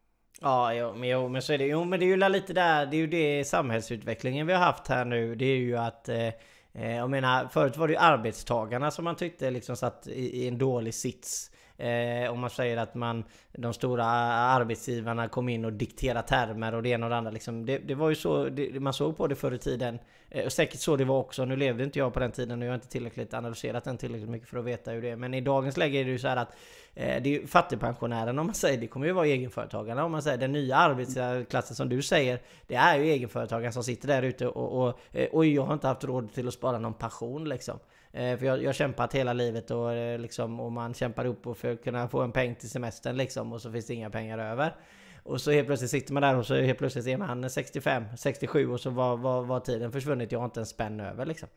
[0.41, 1.65] Ja, jo, men, jo, men så är det.
[1.65, 4.87] Jo, men det är ju lite där, det är ju det samhällsutvecklingen vi har haft
[4.87, 5.35] här nu.
[5.35, 6.27] Det är ju att eh,
[6.73, 10.47] eh jag menar, förut var det ju arbetstagarna som man tyckte liksom satt i, i
[10.47, 11.51] en dålig sits.
[11.77, 16.83] Eh, om man säger att man, de stora arbetsgivarna kom in och dikterade termer och
[16.83, 17.31] det ena och det andra.
[17.31, 17.65] Liksom.
[17.65, 19.99] Det, det var ju så det, man såg på det förr i tiden.
[20.29, 21.45] Eh, och säkert så det var också.
[21.45, 24.29] Nu levde inte jag på den tiden och jag har inte tillräckligt analyserat den tillräckligt
[24.29, 25.15] mycket för att veta hur det är.
[25.15, 26.55] Men i dagens läge är det ju så här att
[26.93, 28.77] eh, det är fattigpensionärerna om man säger.
[28.77, 30.37] Det kommer ju vara egenföretagarna om man säger.
[30.37, 32.39] Den nya arbetsklassen som du säger.
[32.67, 35.73] Det är ju egenföretagare som sitter där ute och, och, eh, och, och jag har
[35.73, 37.79] inte haft råd till att spara någon pension liksom.
[38.13, 41.57] Eh, för jag, jag har kämpat hela livet och, eh, liksom, och man kämpar upp
[41.57, 44.37] för att kunna få en peng till semestern liksom och så finns det inga pengar
[44.37, 44.75] över.
[45.23, 48.71] Och så helt plötsligt sitter man där och så helt plötsligt är man 65, 67
[48.71, 50.31] och så var, var, var tiden försvunnit.
[50.31, 51.49] Jag har inte en spänn över liksom.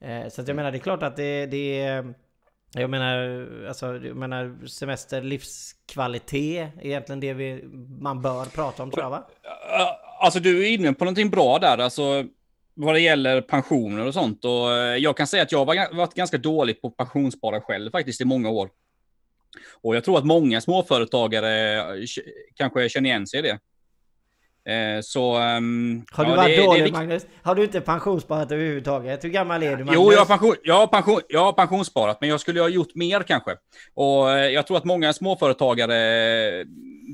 [0.00, 2.14] Eh, så att jag menar det är klart att det, det är...
[2.76, 7.64] Jag menar, alltså, jag menar semester, livskvalitet är egentligen det vi,
[8.00, 9.26] man bör prata om tror jag va?
[10.20, 11.78] Alltså du är inne på någonting bra där.
[11.78, 12.24] Alltså,
[12.74, 14.44] vad det gäller pensioner och sånt.
[14.44, 18.20] Och eh, jag kan säga att jag har varit ganska dålig på pensionsspara själv faktiskt
[18.20, 18.70] i många år.
[19.82, 22.04] Och jag tror att många småföretagare eh,
[22.56, 23.58] kanske känner igen sig i det.
[24.66, 25.38] Eh, så...
[25.38, 27.26] Um, har du ja, varit det, dålig det Magnus?
[27.42, 29.24] Har du inte pensionssparat överhuvudtaget?
[29.24, 29.94] Hur gammal är du Magnus?
[29.94, 32.94] Jo, jag har, pension, jag, har pension, jag har pensionssparat, men jag skulle ha gjort
[32.94, 33.56] mer kanske.
[33.94, 36.64] Och jag tror att många småföretagare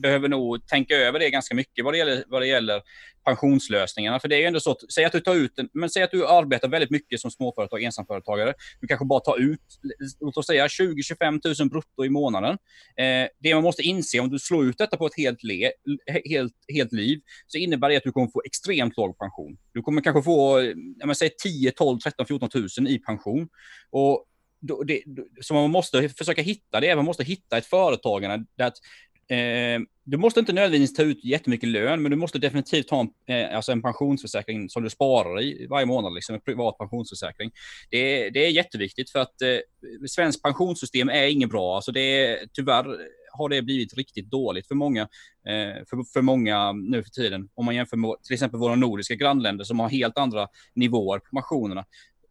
[0.02, 2.82] behöver nog tänka över det ganska mycket vad det gäller, vad det gäller
[3.24, 4.20] pensionslösningarna.
[4.20, 6.02] För det är ju ändå så att, säg att du tar ut, en, men säg
[6.02, 8.54] att du arbetar väldigt mycket som småföretag, ensamföretagare.
[8.80, 9.60] Du kanske bara tar ut,
[10.20, 12.58] låt oss säga 20-25 000 brutto i månaden.
[12.96, 15.72] Eh, det man måste inse om du slår ut detta på ett helt, le,
[16.24, 19.58] helt, helt liv, så innebär det att du kommer få extremt låg pension.
[19.72, 23.48] Du kommer kanske få, jag säg 10, 12, 13, 14 000 i pension.
[23.90, 24.26] Och
[24.60, 25.02] då, det,
[25.40, 28.78] så man måste försöka hitta det, man måste hitta ett företagande där att
[29.30, 33.10] Eh, du måste inte nödvändigtvis ta ut jättemycket lön, men du måste definitivt ha en,
[33.34, 37.50] eh, alltså en pensionsförsäkring som du sparar i varje månad, liksom en privat pensionsförsäkring.
[37.90, 41.76] Det är, det är jätteviktigt för att eh, svenskt pensionssystem är inget bra.
[41.76, 42.84] Alltså det är, tyvärr
[43.32, 45.02] har det blivit riktigt dåligt för många,
[45.46, 47.48] eh, för, för många nu för tiden.
[47.54, 51.36] Om man jämför med till exempel våra nordiska grannländer som har helt andra nivåer på
[51.36, 51.84] pensionerna.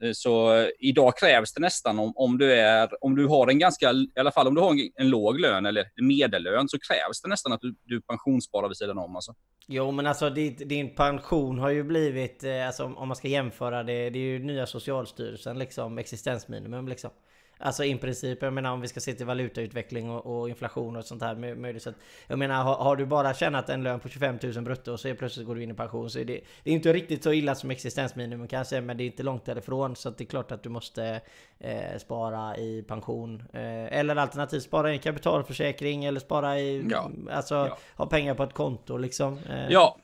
[0.03, 3.59] Eh, så eh, idag krävs det nästan om, om, du är, om du har en
[3.59, 7.21] ganska, i alla fall om du har en, en låg lön eller medellön så krävs
[7.23, 9.15] det nästan att du, du pensionssparar vid sidan om.
[9.15, 9.35] Alltså.
[9.67, 13.83] Jo men alltså din, din pension har ju blivit, eh, alltså, om man ska jämföra
[13.83, 17.11] det, det är ju nya Socialstyrelsen liksom, existensminimum liksom.
[17.61, 21.05] Alltså i princip, jag menar om vi ska se till valutautveckling och, och inflation och
[21.05, 21.83] sånt här möjligt.
[21.83, 21.93] Så
[22.27, 25.15] jag menar har, har, du bara tjänat en lön på 25 000 brutto och så
[25.15, 27.55] plötsligt går du in i pension så är det, det är inte riktigt så illa
[27.55, 30.69] som existensminimum kanske men det är inte långt därifrån så det är klart att du
[30.69, 31.21] måste
[31.59, 33.43] eh, spara i pension.
[33.53, 37.11] Eh, eller alternativt spara i en kapitalförsäkring eller spara i, ja.
[37.31, 37.77] alltså ja.
[37.95, 39.39] ha pengar på ett konto liksom.
[39.49, 39.69] Eh.
[39.69, 39.97] Ja,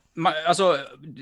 [0.45, 0.77] alltså,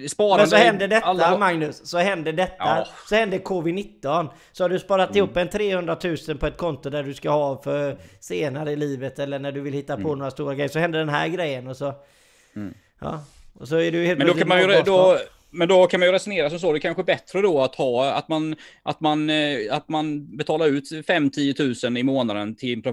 [0.08, 0.42] sparande...
[0.42, 1.38] Men så händer detta alla...
[1.38, 2.56] Magnus, så händer detta.
[2.60, 2.88] Ja.
[3.10, 4.30] Så händer covid-19.
[4.52, 5.18] Så har du sparat mm.
[5.18, 9.20] ihop en 300 000 på ett konto där du ska ha för senare i livet
[9.20, 10.18] eller när du vill hitta på mm.
[10.18, 10.70] några stora grejer.
[10.70, 11.94] Så händer den här grejen och så...
[12.56, 12.74] Mm.
[13.00, 13.20] Ja.
[13.60, 14.82] Och så är du helt Men då kan man ju...
[14.86, 15.18] Då,
[15.54, 18.12] men då kan man ju resonera som så, det är kanske bättre då att ha,
[18.12, 22.84] att man, att man, eh, att man betalar ut 5-10 000 i månaden till en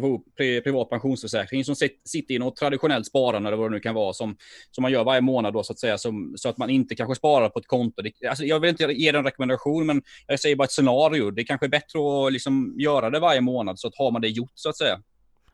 [0.63, 4.37] privat pensionsförsäkring som sitter i något traditionellt sparande eller vad det nu kan vara som,
[4.71, 7.15] som man gör varje månad då så att säga, som, så att man inte kanske
[7.15, 8.03] sparar på ett konto.
[8.03, 11.31] Det, alltså, jag vill inte ge den rekommendation, men jag säger bara ett scenario.
[11.31, 14.23] Det är kanske är bättre att liksom göra det varje månad så att har man
[14.23, 15.01] det gjort så att säga.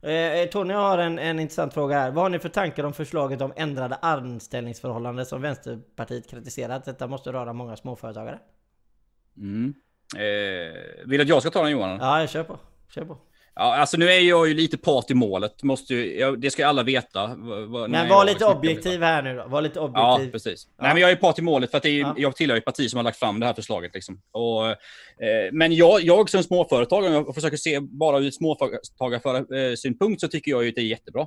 [0.02, 2.10] Eh, eh, Tony har en, en intressant fråga här.
[2.10, 6.84] Vad har ni för tankar om förslaget om ändrade anställningsförhållanden som Vänsterpartiet kritiserat?
[6.84, 8.38] Detta måste röra många småföretagare.
[9.36, 9.74] Mm.
[10.16, 11.98] Eh, vill du att jag ska ta den Johan?
[12.00, 12.58] Ja, kör på.
[12.88, 13.18] Kör på.
[13.58, 15.62] Ja, alltså nu är jag ju lite part i målet.
[15.62, 17.26] Måste ju, jag, det ska ju alla veta.
[17.26, 19.48] Var, men var lite objektiv här nu då.
[19.48, 20.26] Var lite objektiv.
[20.26, 20.68] Ja, precis.
[20.76, 20.84] Ja.
[20.84, 22.14] Nej, men jag är part i målet för att är, ja.
[22.16, 23.94] jag tillhör ett parti som har lagt fram det här förslaget.
[23.94, 24.20] Liksom.
[24.32, 24.76] Och, eh,
[25.52, 30.50] men jag, jag som småföretagare, om jag försöker se bara ur ett småföretagarsynpunkt, så tycker
[30.50, 31.26] jag ju att det är jättebra.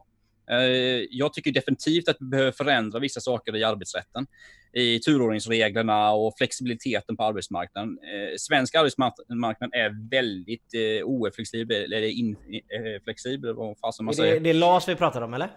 [0.52, 4.28] Eh, jag tycker definitivt att vi behöver förändra vissa saker i arbetsrätten.
[4.74, 7.90] I turordningsreglerna och flexibiliteten på arbetsmarknaden.
[7.90, 14.34] Eh, svensk arbetsmarknad är väldigt eh, oflexibel, eller inflexibel, vad fasen man säger.
[14.34, 15.50] Det, det är LAS vi pratar om, eller?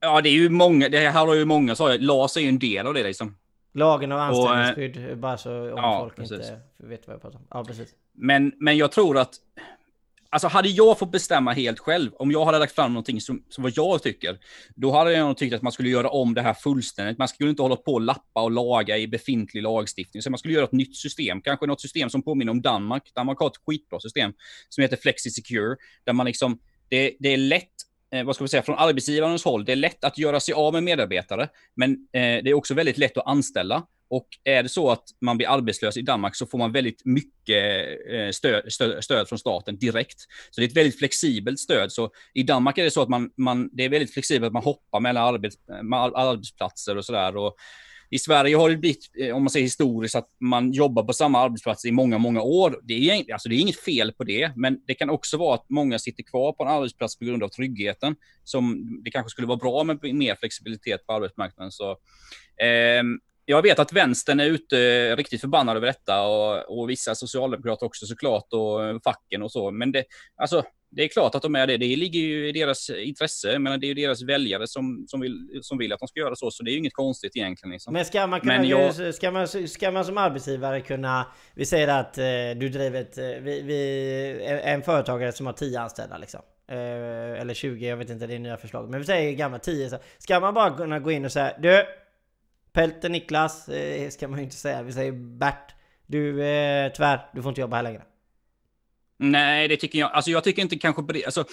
[0.00, 2.58] Ja, det är ju många, det här har ju många sagt, LAS är ju en
[2.58, 3.36] del av det liksom.
[3.72, 6.32] Lagen om anställningsskydd, och, bara så om ja, folk precis.
[6.32, 7.46] inte vet vad jag pratar om.
[7.50, 7.88] Ja, precis.
[8.12, 9.34] Men, men jag tror att
[10.30, 13.62] Alltså hade jag fått bestämma helt själv, om jag hade lagt fram någonting som, som
[13.62, 14.38] vad jag tycker,
[14.74, 17.18] då hade jag nog tyckt att man skulle göra om det här fullständigt.
[17.18, 20.54] Man skulle inte hålla på och lappa och laga i befintlig lagstiftning, så man skulle
[20.54, 21.40] göra ett nytt system.
[21.40, 23.02] Kanske något system som påminner om Danmark.
[23.14, 24.32] Danmark har ett skitbra system
[24.68, 26.58] som heter Flexi Secure, där man liksom,
[26.88, 27.72] det, det är lätt
[28.14, 30.72] eh, vad ska vi säga, från arbetsgivarens håll, det är lätt att göra sig av
[30.72, 33.86] med medarbetare, men eh, det är också väldigt lätt att anställa.
[34.08, 37.86] Och är det så att man blir arbetslös i Danmark så får man väldigt mycket
[38.12, 40.20] eh, stöd, stöd, stöd, från staten direkt.
[40.50, 41.92] Så det är ett väldigt flexibelt stöd.
[41.92, 44.62] Så i Danmark är det så att man, man det är väldigt flexibelt att man
[44.62, 45.56] hoppar mellan arbets,
[46.14, 47.32] arbetsplatser och sådär.
[48.10, 51.40] I Sverige har det blivit, eh, om man säger historiskt, att man jobbar på samma
[51.40, 52.80] arbetsplats i många, många år.
[52.82, 55.64] Det är, alltså det är inget fel på det, men det kan också vara att
[55.68, 58.16] många sitter kvar på en arbetsplats på grund av tryggheten.
[58.44, 61.72] Som det kanske skulle vara bra med mer flexibilitet på arbetsmarknaden.
[61.72, 61.90] Så,
[62.64, 63.02] eh,
[63.48, 68.06] jag vet att vänstern är ute riktigt förbannade över detta och, och vissa socialdemokrater också
[68.06, 69.70] såklart och facken och så.
[69.70, 70.04] Men det,
[70.36, 71.76] alltså, det är klart att de är det.
[71.76, 73.58] Det ligger ju i deras intresse.
[73.58, 76.36] Men det är ju deras väljare som, som, vill, som vill att de ska göra
[76.36, 76.50] så.
[76.50, 77.72] Så det är ju inget konstigt egentligen.
[77.72, 77.92] Liksom.
[77.92, 79.14] Men ska man, kunna, jag...
[79.14, 81.26] ska, man, ska man som arbetsgivare kunna...
[81.54, 82.24] Vi säger att eh,
[82.56, 83.18] du driver ett...
[83.18, 86.40] Eh, vi, vi, en företagare som har 10 anställda liksom.
[86.68, 88.90] Eh, eller 20, jag vet inte, det är nya förslag.
[88.90, 89.98] Men vi säger gamla 10.
[90.18, 91.86] ska man bara kunna gå in och säga Du!
[92.76, 94.82] Pelter Niklas, eh, ska man ju inte säga.
[94.82, 95.74] Vi säger Bert.
[96.06, 98.02] Du, eh, tvär, du får inte jobba här längre.
[99.18, 100.12] Nej, det tycker jag.
[100.12, 101.24] Alltså jag tycker inte kanske på det.
[101.24, 101.44] Alltså,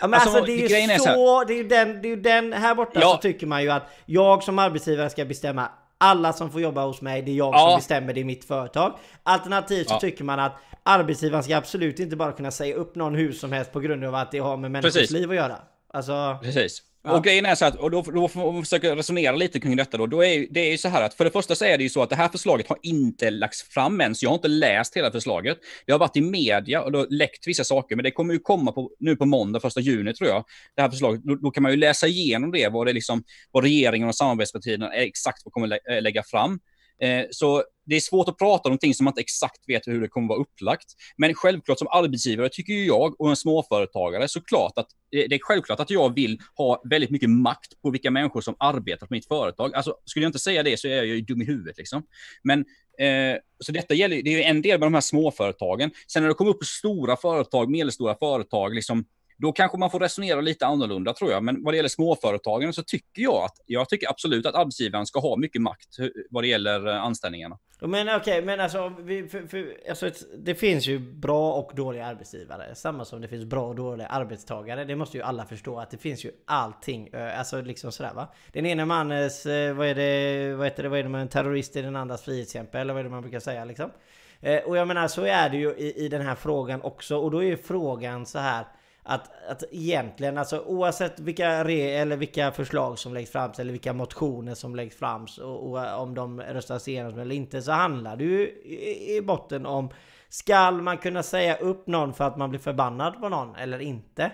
[0.00, 2.12] Ja, men alltså, alltså det är ju så, är så det är ju den, det
[2.12, 3.10] är den här borta ja.
[3.10, 7.00] så tycker man ju att jag som arbetsgivare ska bestämma alla som får jobba hos
[7.00, 7.58] mig, det är jag ja.
[7.58, 8.98] som bestämmer det i mitt företag.
[9.22, 10.00] Alternativt så ja.
[10.00, 13.72] tycker man att arbetsgivaren ska absolut inte bara kunna säga upp någon hur som helst
[13.72, 15.10] på grund av att det har med människors Precis.
[15.10, 15.58] liv att göra.
[15.92, 16.38] Alltså...
[16.42, 16.82] Precis.
[17.04, 17.16] Ja.
[17.16, 19.96] Och grejen är så att, och då, då får man försöka resonera lite kring detta
[19.96, 20.06] då.
[20.06, 21.90] då är, det är ju så här att för det första så är det ju
[21.90, 24.96] så att det här förslaget har inte lagts fram än, så jag har inte läst
[24.96, 25.58] hela förslaget.
[25.86, 28.72] Det har varit i media och då läckt vissa saker, men det kommer ju komma
[28.72, 30.44] på, nu på måndag, första juni tror jag,
[30.76, 31.22] det här förslaget.
[31.22, 34.92] Då, då kan man ju läsa igenom det, vad det liksom, vad regeringen och samarbetspartierna
[34.92, 36.60] exakt vad kommer lä lägga fram.
[37.02, 40.00] Eh, så det är svårt att prata om någonting som man inte exakt vet hur
[40.00, 40.86] det kommer vara upplagt.
[41.16, 45.38] Men självklart som arbetsgivare tycker ju jag och en småföretagare såklart att eh, det är
[45.42, 49.28] självklart att jag vill ha väldigt mycket makt på vilka människor som arbetar på mitt
[49.28, 49.74] företag.
[49.74, 52.02] Alltså skulle jag inte säga det så är jag ju dum i huvudet liksom.
[52.42, 52.60] Men
[52.98, 55.90] eh, så detta gäller, det är ju en del med de här småföretagen.
[56.12, 59.04] Sen när det kommer upp stora företag, medelstora företag, liksom
[59.38, 61.42] då kanske man får resonera lite annorlunda tror jag.
[61.42, 65.20] Men vad det gäller småföretagen så tycker jag att jag tycker absolut att arbetsgivaren ska
[65.20, 67.58] ha mycket makt eh, vad det gäller eh, anställningarna.
[67.80, 72.06] Men okej, okay, men alltså, vi, för, för, alltså, det finns ju bra och dåliga
[72.06, 72.74] arbetsgivare.
[72.74, 74.84] Samma som det finns bra och dåliga arbetstagare.
[74.84, 77.08] Det måste ju alla förstå att det finns ju allting.
[77.08, 78.28] Eh, alltså liksom sådär va.
[78.52, 81.76] Den ena mannens, vad är det, vad heter det, vad är det med en terrorist
[81.76, 83.90] i den andras frihetskämpe eller vad är det man brukar säga liksom.
[84.66, 87.16] Och jag menar så är det ju i, i den här frågan också.
[87.16, 88.64] Och då är ju frågan så här
[89.08, 93.92] att, att egentligen, alltså oavsett vilka, re, eller vilka förslag som läggs fram eller vilka
[93.92, 98.24] motioner som läggs fram och, och om de röstas igenom eller inte så handlar det
[98.24, 99.90] ju i, i botten om
[100.28, 104.32] Skall man kunna säga upp någon för att man blir förbannad på någon eller inte?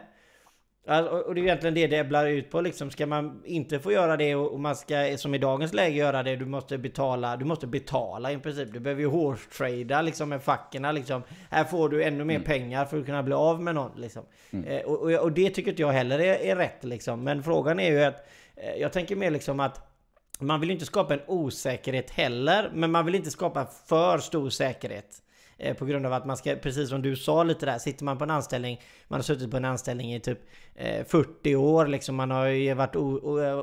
[0.87, 2.91] Och det är egentligen det det ebblar ut på liksom.
[2.91, 6.37] Ska man inte få göra det och man ska som i dagens läge göra det.
[6.37, 7.37] Du måste betala.
[7.37, 8.73] Du måste betala i princip.
[8.73, 11.23] Du behöver ju horse-trada liksom med fackerna liksom.
[11.51, 12.47] Här får du ännu mer mm.
[12.47, 14.23] pengar för att kunna bli av med någon liksom.
[14.51, 14.65] Mm.
[14.65, 17.25] Eh, och, och, och, det tycker inte jag heller är, är rätt liksom.
[17.25, 19.91] Men frågan är ju att eh, jag tänker mer liksom att
[20.39, 25.24] man vill inte skapa en osäkerhet heller, men man vill inte skapa för stor säkerhet.
[25.59, 28.19] Eh, på grund av att man ska, precis som du sa lite där, sitter man
[28.19, 30.39] på en anställning, man har suttit på en anställning i typ
[30.75, 32.97] eh, 40 år, liksom man har ju varit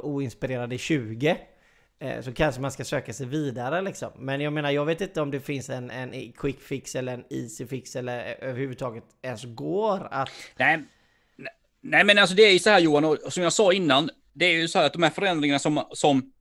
[0.04, 1.38] oinspirerad i 20.
[2.02, 4.12] Eh, så kanske man ska söka sig vidare liksom.
[4.16, 7.24] Men jag menar, jag vet inte om det finns en, en quick fix eller en
[7.30, 10.30] easy fix eller eh, överhuvudtaget ens går att...
[10.58, 10.84] Nej,
[11.82, 14.46] nej men alltså det är ju så här Johan, och som jag sa innan, det
[14.46, 16.32] är ju så här att de här förändringarna som, som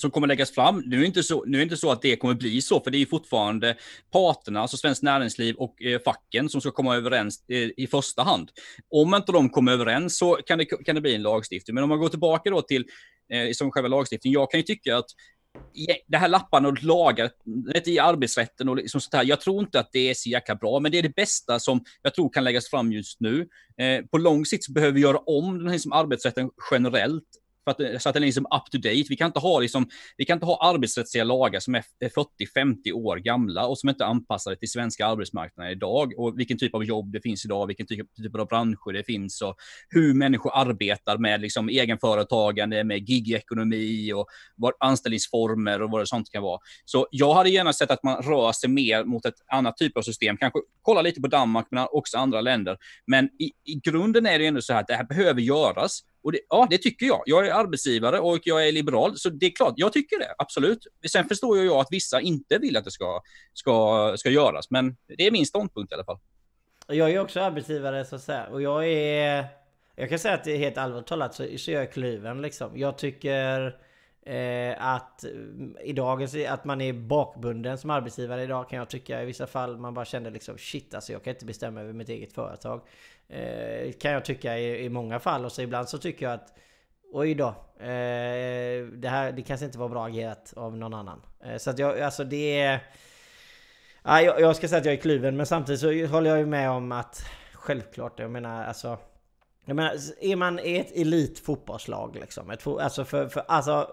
[0.00, 0.82] som kommer läggas fram.
[0.86, 2.98] Nu är, inte så, nu är inte så att det kommer bli så, för det
[2.98, 3.76] är fortfarande
[4.12, 8.50] parterna, alltså Svenskt Näringsliv och eh, facken som ska komma överens eh, i första hand.
[8.90, 11.74] Om inte de kommer överens så kan det, kan det bli en lagstiftning.
[11.74, 12.84] Men om man går tillbaka då till
[13.32, 15.06] eh, som själva lagstiftningen, jag kan ju tycka att
[16.06, 19.24] det här lappandet och lagandet i arbetsrätten och liksom sånt här.
[19.24, 21.84] Jag tror inte att det är så jäkla bra, men det är det bästa som
[22.02, 23.48] jag tror kan läggas fram just nu.
[23.78, 27.24] Eh, på lång sikt behöver vi göra om den här liksom arbetsrätten generellt
[27.68, 29.04] för att, eh, så att den är liksom up to date.
[29.08, 32.96] Vi kan inte ha, liksom, vi kan inte ha arbetsrättsliga lagar som är 40-50 eh,
[32.96, 36.84] år gamla och som inte är anpassade till svenska arbetsmarknaden idag och vilken typ av
[36.84, 39.56] jobb det finns idag, vilken typ, typ av branscher det finns och
[39.88, 44.26] hur människor arbetar med liksom egenföretagande, med gigekonomi och
[44.56, 46.60] vad, anställningsformer och vad det sånt kan vara.
[46.84, 50.02] Så jag hade gärna sett att man rör sig mer mot ett annat typ av
[50.02, 52.76] system, kanske kolla lite på Danmark men också andra länder.
[53.06, 56.32] Men i, i grunden är det ändå så här att det här behöver göras och
[56.32, 57.22] det, ja, det tycker jag.
[57.26, 60.78] Jag är arbetsgivare och jag är liberal, så det är klart, jag tycker det, absolut.
[61.10, 63.22] Sen förstår jag att vissa inte vill att det ska,
[63.54, 66.18] ska, ska göras, men det är min ståndpunkt i alla fall.
[66.86, 69.46] Jag är också arbetsgivare så att säga, och jag är...
[69.96, 72.78] Jag kan säga att det är helt allvarligt talat så, så jag är kluven liksom.
[72.78, 73.76] Jag tycker
[74.26, 75.24] eh, att
[75.84, 79.78] i dagens, att man är bakbunden som arbetsgivare idag kan jag tycka i vissa fall.
[79.78, 82.80] Man bara känner liksom shit alltså jag kan inte bestämma över mitt eget företag.
[83.28, 85.44] Eh, kan jag tycka i, i många fall.
[85.44, 86.54] Och så ibland så tycker jag att
[87.12, 87.48] Oj då.
[87.80, 91.22] Eh, det här det kanske inte var bra agerat av någon annan.
[91.44, 92.80] Eh, så att jag, alltså det är...
[94.02, 96.46] Ja, jag, jag, ska säga att jag är kluven men samtidigt så håller jag ju
[96.46, 97.24] med om att
[97.68, 98.98] Självklart, jag menar alltså...
[99.64, 103.90] Jag menar, är man i ett elitfotbollslag liksom, ett, alltså för, för alltså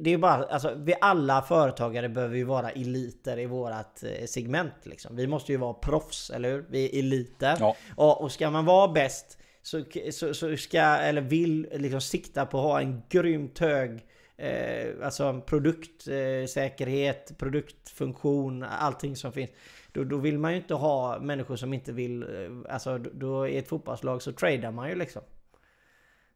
[0.00, 4.74] det är bara, alltså vi alla företagare behöver ju vara eliter i vårat eh, segment
[4.82, 5.16] liksom.
[5.16, 6.64] Vi måste ju vara proffs, eller hur?
[6.68, 7.56] Vi är eliter.
[7.60, 7.76] Ja.
[7.96, 12.58] Och, och ska man vara bäst så, så, så, ska, eller vill liksom sikta på
[12.58, 19.50] att ha en grymt hög eh, Alltså produktsäkerhet, eh, produktfunktion, allting som finns.
[19.92, 22.28] Då, då vill man ju inte ha människor som inte vill, eh,
[22.74, 25.22] alltså då i ett fotbollslag så tradar man ju liksom.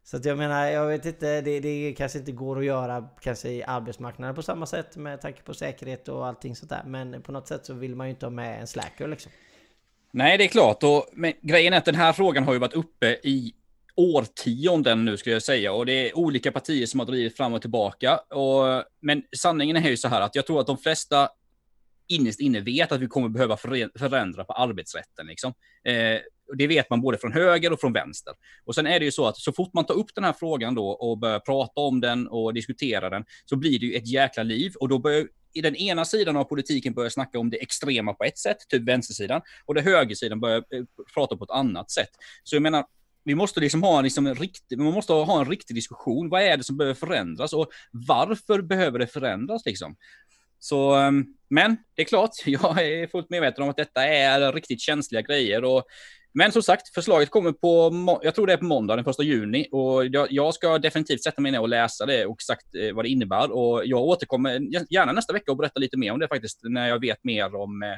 [0.09, 3.49] Så att jag menar, jag vet inte, det, det kanske inte går att göra kanske
[3.49, 6.83] i arbetsmarknaden på samma sätt med tanke på säkerhet och allting sånt där.
[6.85, 9.31] Men på något sätt så vill man ju inte ha med en slacker liksom.
[10.11, 10.83] Nej, det är klart.
[10.83, 13.53] Och, men grejen är att den här frågan har ju varit uppe i
[13.95, 17.61] årtionden nu skulle jag säga och det är olika partier som har drivit fram och
[17.61, 18.17] tillbaka.
[18.17, 21.29] Och, men sanningen är ju så här att jag tror att de flesta
[22.09, 23.57] innerst inne vet att vi kommer behöva
[23.99, 25.27] förändra på arbetsrätten.
[25.27, 25.53] Liksom.
[25.83, 26.19] Eh,
[26.57, 28.33] det vet man både från höger och från vänster.
[28.65, 30.75] Och sen är det ju så att så fort man tar upp den här frågan
[30.75, 34.43] då och börjar prata om den och diskutera den så blir det ju ett jäkla
[34.43, 38.13] liv och då börjar i den ena sidan av politiken börjar snacka om det extrema
[38.13, 42.09] på ett sätt, typ vänstersidan, och den högersidan börjar eh, prata på ett annat sätt.
[42.43, 42.85] Så jag menar,
[43.23, 46.29] vi måste liksom ha liksom en riktig, man måste ha en riktig diskussion.
[46.29, 49.95] Vad är det som behöver förändras och varför behöver det förändras liksom?
[50.59, 54.81] Så, ehm, men det är klart, jag är fullt medveten om att detta är riktigt
[54.81, 55.83] känsliga grejer och
[56.33, 59.67] men som sagt, förslaget kommer på, jag tror det är på måndag den 1 juni
[59.71, 63.05] och jag, jag, ska definitivt sätta mig ner och läsa det och exakt eh, vad
[63.05, 64.59] det innebär och jag återkommer
[64.93, 67.83] gärna nästa vecka och berätta lite mer om det faktiskt när jag vet mer om
[67.83, 67.89] eh,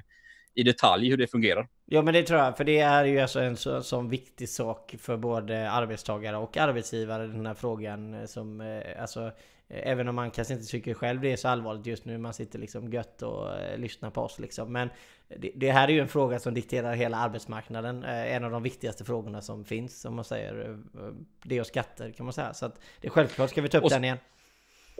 [0.55, 1.67] i detalj hur det fungerar.
[1.85, 4.95] Ja men det tror jag, för det är ju alltså en så, sån viktig sak
[4.99, 9.31] för både arbetstagare och arbetsgivare den här frågan eh, som alltså
[9.73, 12.17] Även om man kanske inte tycker själv det är så allvarligt just nu.
[12.17, 14.73] Man sitter liksom gött och eh, lyssnar på oss liksom.
[14.73, 14.89] Men
[15.37, 18.03] det, det, här är ju en fråga som dikterar hela arbetsmarknaden.
[18.03, 20.05] Eh, en av de viktigaste frågorna som finns.
[20.05, 22.53] Om man säger eh, det och skatter kan man säga.
[22.53, 24.17] Så att det är självklart ska vi ta upp och, den igen.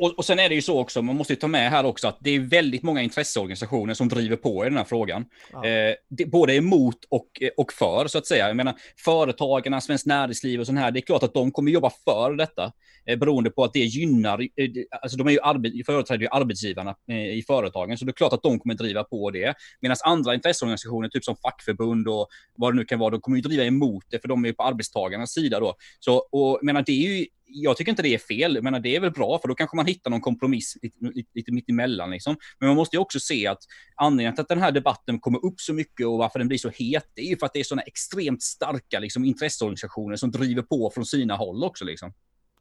[0.02, 2.08] Och, och sen är det ju så också, man måste ju ta med här också
[2.08, 5.26] att det är väldigt många intresseorganisationer som driver på i den här frågan.
[5.52, 5.66] Ja.
[5.66, 8.48] Eh, det, både emot och, och för, så att säga.
[8.48, 11.92] Jag menar, företagarna, Svenskt Näringsliv och sånt här, det är klart att de kommer jobba
[12.06, 12.72] för detta.
[13.06, 14.70] Eh, beroende på att det gynnar, eh,
[15.02, 18.34] alltså de är ju arbet, företräder ju arbetsgivarna eh, i företagen, så det är klart
[18.34, 19.56] att de kommer driva på det.
[19.82, 23.42] Medan andra intresseorganisationer, typ som fackförbund och vad det nu kan vara, de kommer ju
[23.42, 25.76] driva emot det, för de är ju på arbetstagarnas sida då.
[26.00, 28.96] Så, och menar, det är ju jag tycker inte det är fel, jag menar, det
[28.96, 32.12] är väl bra, för då kanske man hittar någon kompromiss lite, lite, lite mitt emellan.
[32.12, 32.36] Liksom.
[32.60, 33.60] Men man måste ju också se att
[33.96, 36.70] anledningen till att den här debatten kommer upp så mycket och varför den blir så
[36.70, 40.62] het, det är ju för att det är sådana extremt starka liksom, intresseorganisationer som driver
[40.62, 41.86] på från sina håll också.
[41.86, 42.14] Liksom.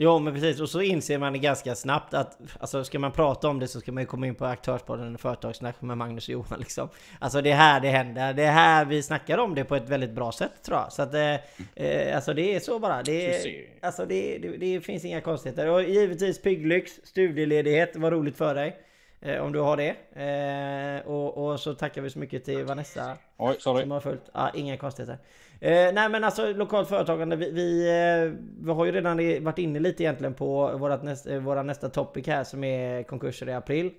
[0.02, 3.58] Jo men precis, och så inser man ganska snabbt att alltså, ska man prata om
[3.58, 6.58] det så ska man ju komma in på Aktörspodden och Företagssnack med Magnus och Johan
[6.58, 6.88] liksom.
[7.18, 9.88] Alltså det är här det händer, det är här vi snackar om det på ett
[9.88, 10.92] väldigt bra sätt tror jag.
[10.92, 11.34] Så att eh,
[11.74, 13.02] eh alltså det är så bara.
[13.02, 15.68] Det, är, alltså det, det, det finns inga konstigheter.
[15.68, 18.76] Och givetvis pigglyx, studieledighet, vad roligt för dig.
[19.20, 19.96] Eh, om du har det.
[20.24, 23.16] Eh, och, och, så tackar vi så mycket till Vanessa.
[23.36, 23.82] Oj, sorry.
[23.82, 24.30] Som har följt.
[24.32, 25.18] Ah, inga konstigheter.
[25.60, 27.36] Eh, nej men alltså lokalt företagande.
[27.36, 28.32] Vi, vi, eh,
[28.64, 32.26] vi, har ju redan varit inne lite egentligen på vårat näst, eh, våra nästa topic
[32.26, 33.90] här som är konkurser i april.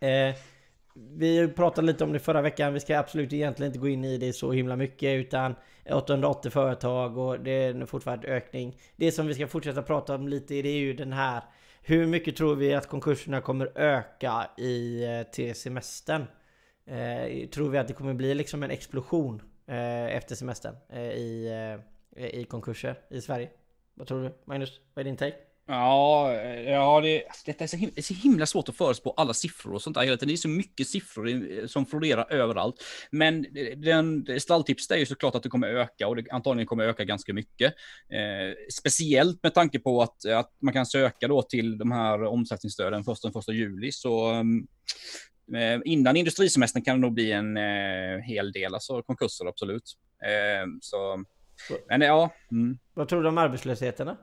[0.00, 0.34] Eh,
[0.94, 2.74] vi pratade lite om det förra veckan.
[2.74, 5.54] Vi ska absolut egentligen inte gå in i det så himla mycket utan
[5.92, 8.76] 880 företag och det är fortfarande ökning.
[8.96, 11.42] Det som vi ska fortsätta prata om lite det är ju den här
[11.82, 16.26] hur mycket tror vi att konkurserna kommer öka i, eh, till semestern?
[16.86, 21.48] Eh, tror vi att det kommer bli liksom en explosion Eh, efter semestern eh, i,
[22.16, 23.50] eh, i konkurser i Sverige?
[23.94, 24.80] Vad tror du Magnus?
[24.94, 25.36] Vad är din take?
[25.66, 28.76] Ja, eh, ja det, alltså, detta är så, himla, det är så himla svårt att
[28.76, 30.28] förutspå alla siffror och sånt där hela tiden.
[30.28, 32.74] Det är så mycket siffror som florerar överallt.
[33.10, 36.84] Men eh, den, stalltipset är ju såklart att det kommer öka och det antagligen kommer
[36.84, 37.74] öka ganska mycket.
[38.12, 43.04] Eh, speciellt med tanke på att, att man kan söka då till de här omsättningsstöden
[43.04, 43.92] först den första juli.
[43.92, 44.66] Så mm,
[45.84, 49.96] innan industrisemestern kan det nog bli en eh, hel del alltså konkurser, absolut.
[50.22, 51.24] Eh, så,
[51.88, 52.30] men ja.
[52.50, 52.78] Mm.
[52.94, 54.16] Vad tror du om arbetslösheten?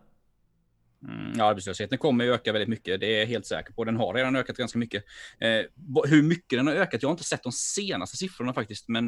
[1.04, 3.00] Mm, arbetslösheten kommer att öka väldigt mycket.
[3.00, 3.84] Det är jag helt säker på.
[3.84, 5.04] Den har redan ökat ganska mycket.
[5.40, 5.62] Eh,
[6.10, 7.02] hur mycket den har ökat?
[7.02, 9.06] Jag har inte sett de senaste siffrorna faktiskt, men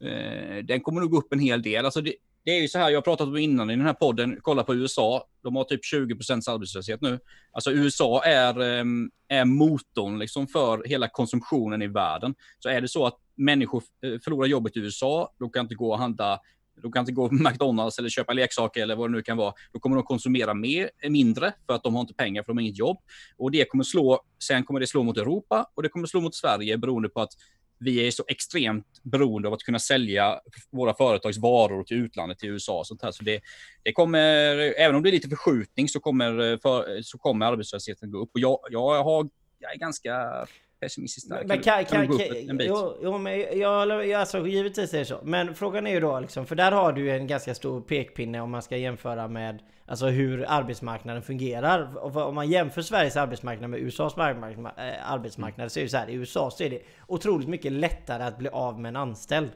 [0.00, 1.84] eh, den kommer nog gå upp en hel del.
[1.84, 2.14] Alltså det,
[2.44, 4.64] det, är ju så här, jag har pratat om innan i den här podden, kolla
[4.64, 5.28] på USA.
[5.42, 7.18] De har typ 20 procents arbetslöshet nu.
[7.52, 12.34] Alltså USA är, ehm, är motorn liksom för hela konsumtionen i världen.
[12.58, 15.90] Så är det så att människor eh, förlorar jobbet i USA, de kan inte gå
[15.90, 16.40] och handla
[16.82, 19.54] de kan inte gå på McDonalds eller köpa leksaker eller vad det nu kan vara.
[19.72, 22.56] Då kommer de konsumera mer, eh, mindre för att de har inte pengar för de
[22.56, 22.98] har inget jobb.
[23.36, 26.34] Och det kommer slå, sen kommer det slå mot Europa och det kommer slå mot
[26.34, 27.32] Sverige beroende på att
[27.78, 32.48] vi är så extremt beroende av att kunna sälja våra företags varor till utlandet, till
[32.48, 33.12] USA och sånt här.
[33.12, 33.40] Så det,
[33.82, 38.18] det kommer, även om det är lite förskjutning så kommer, för, så kommer arbetslösheten gå
[38.18, 38.30] upp.
[38.34, 40.46] Och jag, jag, har, jag är ganska
[40.80, 41.44] pessimistiskt där.
[41.44, 42.66] Men kan, kan, kan, en bit?
[42.68, 45.20] Jo, jo men jag, jag, alltså givetvis är det så.
[45.24, 48.50] Men frågan är ju då liksom, för där har du en ganska stor pekpinne om
[48.50, 52.04] man ska jämföra med Alltså hur arbetsmarknaden fungerar.
[52.16, 56.10] Om man jämför Sveriges arbetsmarknad med USAs arbetsmarknad så är det så här.
[56.10, 59.50] I USA så är det otroligt mycket lättare att bli av med en anställd.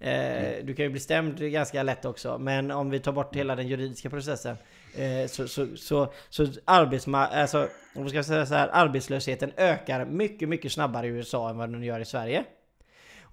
[0.00, 0.66] Mm.
[0.66, 2.38] Du kan ju bli stämd ganska lätt också.
[2.38, 4.56] Men om vi tar bort hela den juridiska processen.
[4.96, 10.48] Eh, så, så, så, så arbetsma alltså, om ska säga så här, arbetslösheten ökar mycket,
[10.48, 12.44] mycket snabbare i USA än vad den gör i Sverige.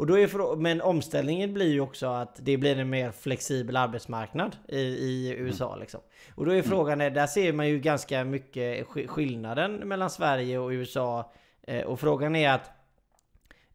[0.01, 4.55] Och då är men omställningen blir ju också att det blir en mer flexibel arbetsmarknad
[4.67, 5.67] i, i USA.
[5.67, 5.79] Mm.
[5.79, 6.01] Liksom.
[6.35, 11.31] Och då är frågan, där ser man ju ganska mycket skillnaden mellan Sverige och USA.
[11.61, 12.71] Eh, och frågan är att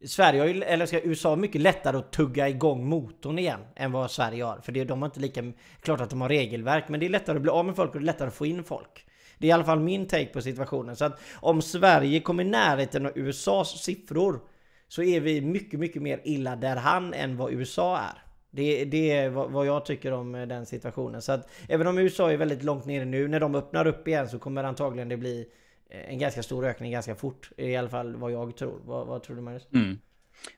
[0.05, 4.11] Sverige har ju, eller ska USA mycket lättare att tugga igång motorn igen än vad
[4.11, 4.59] Sverige har.
[4.59, 5.43] För det, de har inte lika...
[5.81, 7.99] Klart att de har regelverk, men det är lättare att bli av med folk och
[7.99, 9.05] det är lättare att få in folk.
[9.37, 10.95] Det är i alla fall min take på situationen.
[10.95, 14.39] Så att om Sverige kommer i närheten av USAs siffror
[14.87, 18.23] så är vi mycket, mycket mer illa där han än vad USA är.
[18.51, 21.21] Det, det är vad jag tycker om eh, den situationen.
[21.21, 24.29] Så att även om USA är väldigt långt nere nu, när de öppnar upp igen
[24.29, 25.47] så kommer antagligen det bli
[25.89, 27.51] eh, en ganska stor ökning ganska fort.
[27.57, 28.81] I alla fall vad jag tror.
[28.85, 29.67] Vad, vad tror du Magnus?
[29.73, 29.97] Mm.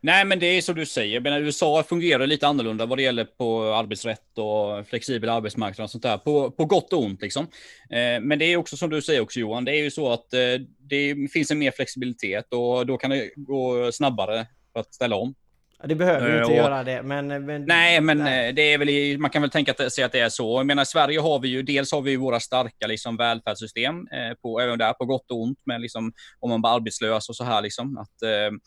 [0.02, 1.20] Nej, men det är som du säger.
[1.20, 6.04] Men USA fungerar lite annorlunda vad det gäller på arbetsrätt och flexibel arbetsmarknad och sånt
[6.04, 6.18] där.
[6.18, 7.44] På, på gott och ont liksom.
[7.90, 9.66] Eh, men det är också som du säger också Johan.
[9.66, 10.40] Det är ju så att eh,
[10.78, 15.36] det finns en mer flexibilitet och då kan det gå snabbare för att ställa om.
[15.84, 17.28] Det behöver ju inte och, göra det, men...
[17.28, 18.54] men nej, men nej.
[18.54, 20.60] det är väl, man kan väl tänka sig att det är så.
[20.60, 24.34] Jag menar, i Sverige har vi ju, dels har vi våra starka liksom, välfärdssystem, eh,
[24.42, 27.44] på, även där på gott och ont, men liksom, om man blir arbetslös och så
[27.44, 27.62] här.
[27.62, 28.58] Liksom, att, eh,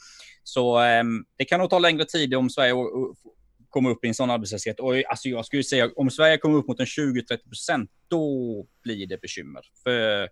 [0.45, 1.05] så eh,
[1.39, 2.75] det kan nog ta längre tid om Sverige
[3.69, 4.81] kommer upp i en sån arbetslöshet.
[4.81, 9.07] Och alltså, jag skulle säga, om Sverige kommer upp mot en 20-30 procent, då blir
[9.07, 9.63] det bekymmer.
[9.83, 10.29] För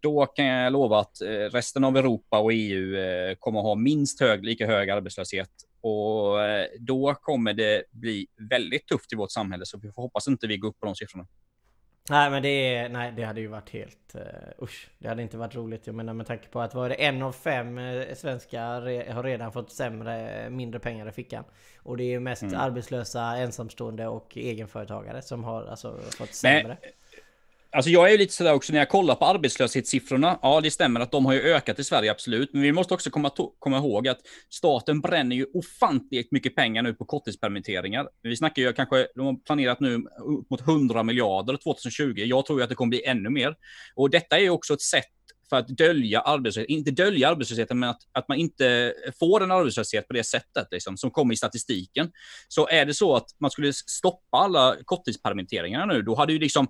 [0.00, 4.20] då kan jag lova att eh, resten av Europa och EU eh, kommer ha minst
[4.20, 5.50] hög, lika hög arbetslöshet.
[5.80, 10.28] Och eh, då kommer det bli väldigt tufft i vårt samhälle, så vi får hoppas
[10.28, 11.26] inte vi går upp på de siffrorna.
[12.10, 14.90] Nej men det är, nej det hade ju varit helt, uh, usch.
[14.98, 15.86] Det hade inte varit roligt.
[15.86, 19.22] Jag menar med tanke på att var det en av fem uh, svenskar re, har
[19.22, 21.44] redan fått sämre, mindre pengar i fickan.
[21.78, 22.60] Och det är ju mest mm.
[22.60, 26.78] arbetslösa, ensamstående och egenföretagare som har alltså fått sämre.
[26.82, 26.90] Men,
[27.76, 30.38] Alltså jag är ju lite sådär också när jag kollar på arbetslöshetssiffrorna.
[30.42, 32.52] Ja, det stämmer att de har ju ökat i Sverige, absolut.
[32.52, 34.18] Men vi måste också komma, komma ihåg att
[34.50, 38.08] staten bränner ju ofantligt mycket pengar nu på korttidspermitteringar.
[38.22, 42.14] Vi snackar ju kanske, de har planerat nu upp mot 100 miljarder 2020.
[42.16, 43.56] Jag tror ju att det kommer bli ännu mer.
[43.94, 45.04] Och detta är ju också ett sätt
[45.48, 46.76] för att dölja arbetslösheten.
[46.76, 50.96] inte dölja arbetslösheten, men att, att man inte får en arbetslöshet på det sättet liksom,
[50.96, 52.10] som kommer i statistiken.
[52.48, 56.68] Så är det så att man skulle stoppa alla korttidspermitteringar nu, då hade ju liksom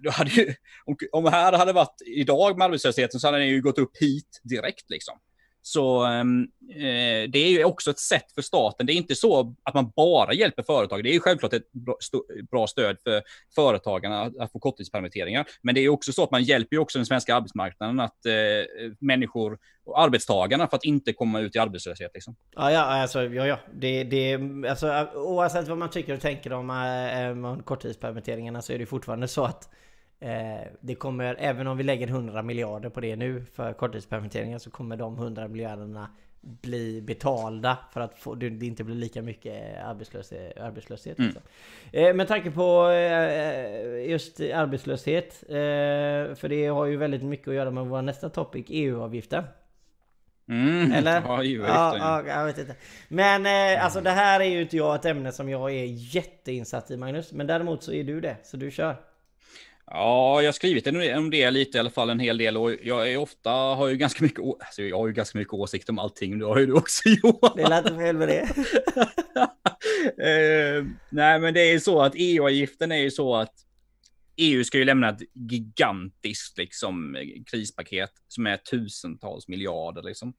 [0.00, 3.62] då hade ju, om, om här hade varit idag med arbetslösheten så hade den ju
[3.62, 5.18] gått upp hit direkt liksom.
[5.66, 8.86] Så ehm, eh, det är ju också ett sätt för staten.
[8.86, 11.04] Det är inte så att man bara hjälper företag.
[11.04, 11.72] Det är ju självklart ett
[12.50, 13.22] bra stöd för
[13.54, 15.46] företagarna att få korttidspermitteringar.
[15.62, 18.32] Men det är också så att man hjälper ju också den svenska arbetsmarknaden att eh,
[19.00, 22.10] människor och arbetstagarna för att inte komma ut i arbetslöshet.
[22.14, 22.36] Liksom.
[22.56, 23.58] Ja, ja, alltså, ja, ja.
[23.74, 24.34] Det, det,
[24.68, 29.28] alltså, oavsett vad man tycker och tänker om, äh, om korttidspermitteringarna så är det fortfarande
[29.28, 29.85] så att Eh,
[30.80, 34.96] det kommer, även om vi lägger 100 miljarder på det nu för korttidspermitteringar så kommer
[34.96, 36.08] de 100 miljarderna
[36.40, 40.58] bli betalda för att få, det inte blir lika mycket arbetslöshet.
[40.58, 41.30] arbetslöshet mm.
[41.30, 41.42] liksom.
[41.92, 47.54] eh, med tanke på eh, just arbetslöshet, eh, för det har ju väldigt mycket att
[47.54, 49.44] göra med vår nästa topic, EU-avgiften.
[50.48, 51.22] Mm, Eller?
[51.22, 52.74] Ja, ja, ja, jag vet inte.
[53.08, 56.90] Men eh, alltså det här är ju inte jag ett ämne som jag är jätteinsatt
[56.90, 57.32] i Magnus.
[57.32, 58.96] Men däremot så är du det, så du kör.
[59.90, 63.12] Ja, jag har skrivit om det lite i alla fall en hel del och jag
[63.12, 66.38] är ofta har ju ganska mycket, alltså jag har ju ganska mycket åsikt om allting.
[66.38, 67.52] Det har ju du också Johan.
[67.56, 68.42] Det är inte fel med det.
[70.80, 73.52] uh, nej, men det är så att EU-avgiften är ju så att
[74.36, 77.16] EU ska ju lämna ett gigantiskt liksom
[77.46, 80.34] krispaket som är tusentals miljarder liksom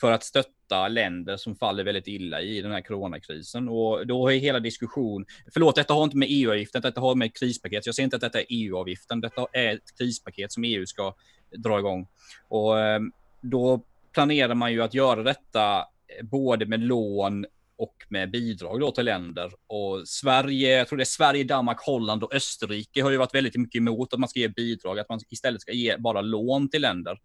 [0.00, 3.68] för att stötta länder som faller väldigt illa i den här coronakrisen.
[3.68, 7.86] Och då är hela diskussion, förlåt, detta har inte med EU-avgiften, detta har med krispaket.
[7.86, 11.14] Jag ser inte att detta är EU-avgiften, detta är ett krispaket som EU ska
[11.56, 12.06] dra igång.
[12.48, 13.00] Och eh,
[13.40, 13.82] då
[14.12, 17.46] planerar man ju att göra detta eh, både med lån
[17.78, 19.50] och med bidrag då till länder.
[19.66, 23.56] Och Sverige, jag tror det är Sverige, Danmark, Holland och Österrike har ju varit väldigt
[23.56, 26.82] mycket emot att man ska ge bidrag, att man istället ska ge bara lån till
[26.82, 27.18] länder.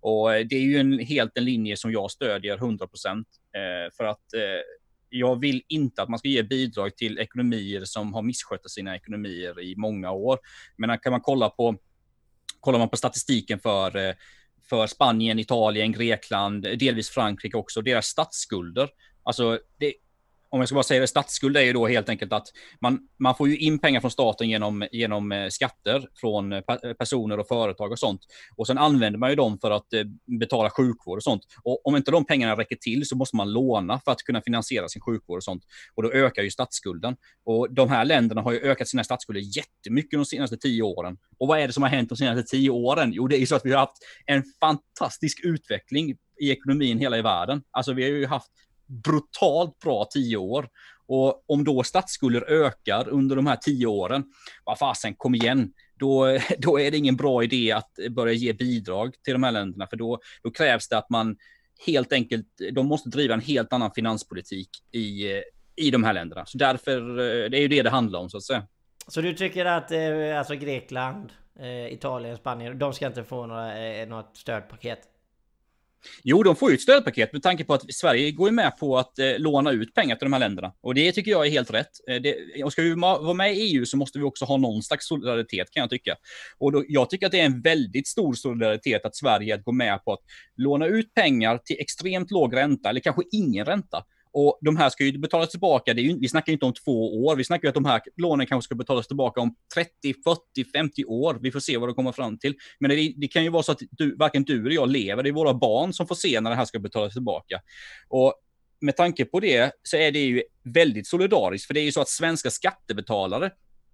[0.00, 3.94] Och eh, det är ju en, helt en linje som jag stödjer 100 procent eh,
[3.96, 4.40] för att eh,
[5.08, 9.60] jag vill inte att man ska ge bidrag till ekonomier som har misskött sina ekonomier
[9.60, 10.38] i många år.
[10.76, 11.76] Men kan man kolla på,
[12.60, 14.14] kollar man på statistiken för eh,
[14.68, 18.88] för Spanien, Italien, Grekland, delvis Frankrike också, deras statsskulder
[19.24, 19.94] Alltså, det,
[20.50, 22.46] om jag ska bara säga det, statsskuld är ju då helt enkelt att
[22.80, 26.62] man, man får ju in pengar från staten genom, genom eh, skatter från eh,
[26.98, 28.20] personer och företag och sånt.
[28.56, 30.04] Och sen använder man ju dem för att eh,
[30.40, 31.42] betala sjukvård och sånt.
[31.62, 34.88] Och om inte de pengarna räcker till så måste man låna för att kunna finansiera
[34.88, 35.64] sin sjukvård och sånt.
[35.94, 37.16] Och då ökar ju statsskulden.
[37.44, 41.18] Och de här länderna har ju ökat sina statsskulder jättemycket de senaste tio åren.
[41.38, 43.12] Och vad är det som har hänt de senaste tio åren?
[43.12, 43.96] Jo, det är ju så att vi har haft
[44.26, 47.62] en fantastisk utveckling i ekonomin hela i världen.
[47.70, 48.50] Alltså vi har ju haft
[48.90, 50.68] brutalt bra tio år.
[51.06, 54.24] Och om då statsskulder ökar under de här tio åren,
[54.64, 55.72] vad fasen, kom igen.
[55.94, 59.86] Då, då är det ingen bra idé att börja ge bidrag till de här länderna,
[59.86, 61.36] för då, då krävs det att man
[61.86, 65.42] helt enkelt, de måste driva en helt annan finanspolitik i,
[65.76, 66.46] i de här länderna.
[66.46, 68.66] Så därför, eh, det är ju det det handlar om så att säga.
[69.06, 74.04] Så du tycker att eh, alltså Grekland, eh, Italien, Spanien, de ska inte få några,
[74.04, 75.00] något stödpaket?
[76.22, 79.18] Jo, de får ju ett stödpaket med tanke på att Sverige går med på att
[79.18, 80.72] eh, låna ut pengar till de här länderna.
[80.80, 81.90] Och det tycker jag är helt rätt.
[82.10, 84.82] Eh, det, och ska vi vara med i EU så måste vi också ha någon
[84.82, 86.16] slags solidaritet kan jag tycka.
[86.58, 90.04] Och då, jag tycker att det är en väldigt stor solidaritet att Sverige går med
[90.04, 90.20] på att
[90.56, 95.04] låna ut pengar till extremt låg ränta, eller kanske ingen ränta, och de här ska
[95.04, 97.68] ju betalas tillbaka, det är ju, vi snackar inte om två år, vi snackar ju
[97.68, 99.90] att de här lånen kanske ska betalas tillbaka om 30,
[100.24, 101.38] 40, 50 år.
[101.42, 102.54] Vi får se vad de kommer fram till.
[102.78, 105.30] Men det, det kan ju vara så att du, varken du eller jag lever, det
[105.30, 107.60] är våra barn som får se när det här ska betalas tillbaka.
[108.08, 108.34] Och
[108.80, 112.00] med tanke på det så är det ju väldigt solidariskt, för det är ju så
[112.00, 113.50] att svenska skattebetalare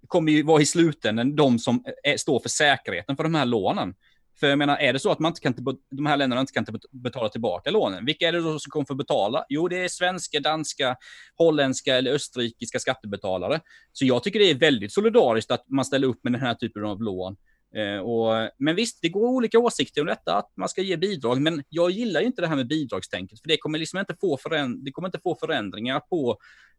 [0.08, 3.94] kommer ju vara i slutändan de som är, står för säkerheten för de här lånen.
[4.40, 5.54] För jag menar, är det så att man inte kan,
[5.90, 8.94] de här länderna inte kan betala tillbaka lånen, vilka är det då som kommer få
[8.94, 9.44] betala?
[9.48, 10.96] Jo, det är svenska, danska,
[11.36, 13.60] holländska eller österrikiska skattebetalare.
[13.92, 16.84] Så jag tycker det är väldigt solidariskt att man ställer upp med den här typen
[16.84, 17.36] av lån.
[17.76, 21.40] Eh, och, men visst, det går olika åsikter om detta, att man ska ge bidrag,
[21.40, 24.36] men jag gillar ju inte det här med bidragstänket, för det kommer liksom inte få,
[24.36, 26.38] föränd det kommer inte få förändringar på,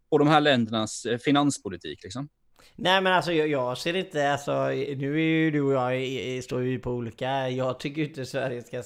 [0.10, 2.03] på de här ländernas eh, finanspolitik.
[2.03, 2.30] Liksom.
[2.76, 6.61] Nej men alltså jag, jag, ser inte, alltså nu är ju du och jag står
[6.61, 8.84] ju på olika, jag tycker inte Sverige ska,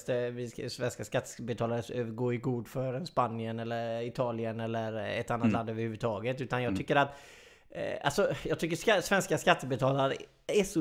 [0.68, 5.52] svenska skattebetalare gå i god för Spanien eller Italien eller ett annat mm.
[5.52, 6.40] land överhuvudtaget.
[6.40, 6.78] Utan jag mm.
[6.78, 7.08] tycker att,
[7.70, 10.14] eh, alltså jag tycker ska, svenska skattebetalare
[10.46, 10.80] är så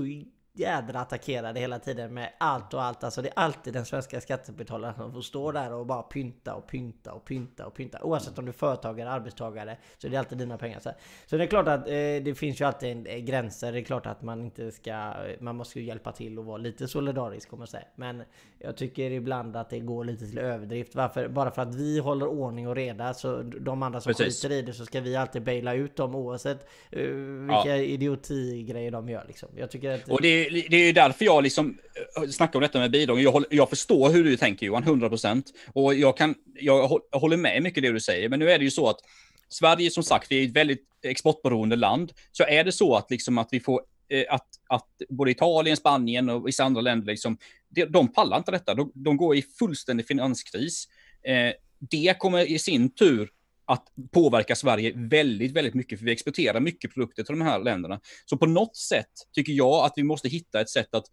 [0.54, 3.04] jädra attackerade hela tiden med allt och allt.
[3.04, 6.68] Alltså det är alltid den svenska skattebetalaren som får stå där och bara pynta och
[6.68, 8.04] pynta och pynta och pynta.
[8.04, 10.80] Oavsett om du är företagare, arbetstagare, så är det alltid dina pengar.
[11.26, 13.72] Så, det är klart att eh, det finns ju alltid en, gränser.
[13.72, 16.88] Det är klart att man inte ska, man måste ju hjälpa till och vara lite
[16.88, 17.88] solidarisk om man säger.
[17.95, 18.24] Men
[18.60, 20.95] jag tycker ibland att det går lite till överdrift.
[20.95, 21.28] Varför?
[21.28, 24.41] Bara för att vi håller ordning och reda så de andra som Precis.
[24.41, 27.02] skiter i det så ska vi alltid baila ut dem oavsett uh,
[27.39, 27.76] vilka ja.
[27.76, 29.49] idiotigrejer de gör liksom.
[29.56, 30.10] Jag tycker att...
[30.50, 31.78] Det det, är ju därför jag liksom
[32.18, 33.22] eh, snackar om detta med bidrag.
[33.22, 35.46] Jag, jag förstår hur du tänker Johan, 100 procent.
[35.74, 38.30] Och jag, kan, jag håller med mycket det du säger.
[38.30, 39.00] Men nu är det ju så att
[39.50, 42.14] Sverige, som sagt, vi är ett väldigt exportberoende land.
[42.32, 46.30] Så är det så att, liksom, att vi får eh, att, att både Italien, Spanien
[46.30, 47.38] och vissa andra länder, liksom,
[47.70, 48.74] de, de pallar inte detta.
[48.74, 50.88] De, de går i fullständig finanskris.
[51.24, 53.30] Eh, det kommer i sin tur
[53.72, 57.99] att påverka Sverige väldigt, väldigt mycket, för vi exporterar mycket produkter till de här länderna.
[58.26, 61.05] Så på något sätt tycker jag att vi måste hitta ett sätt att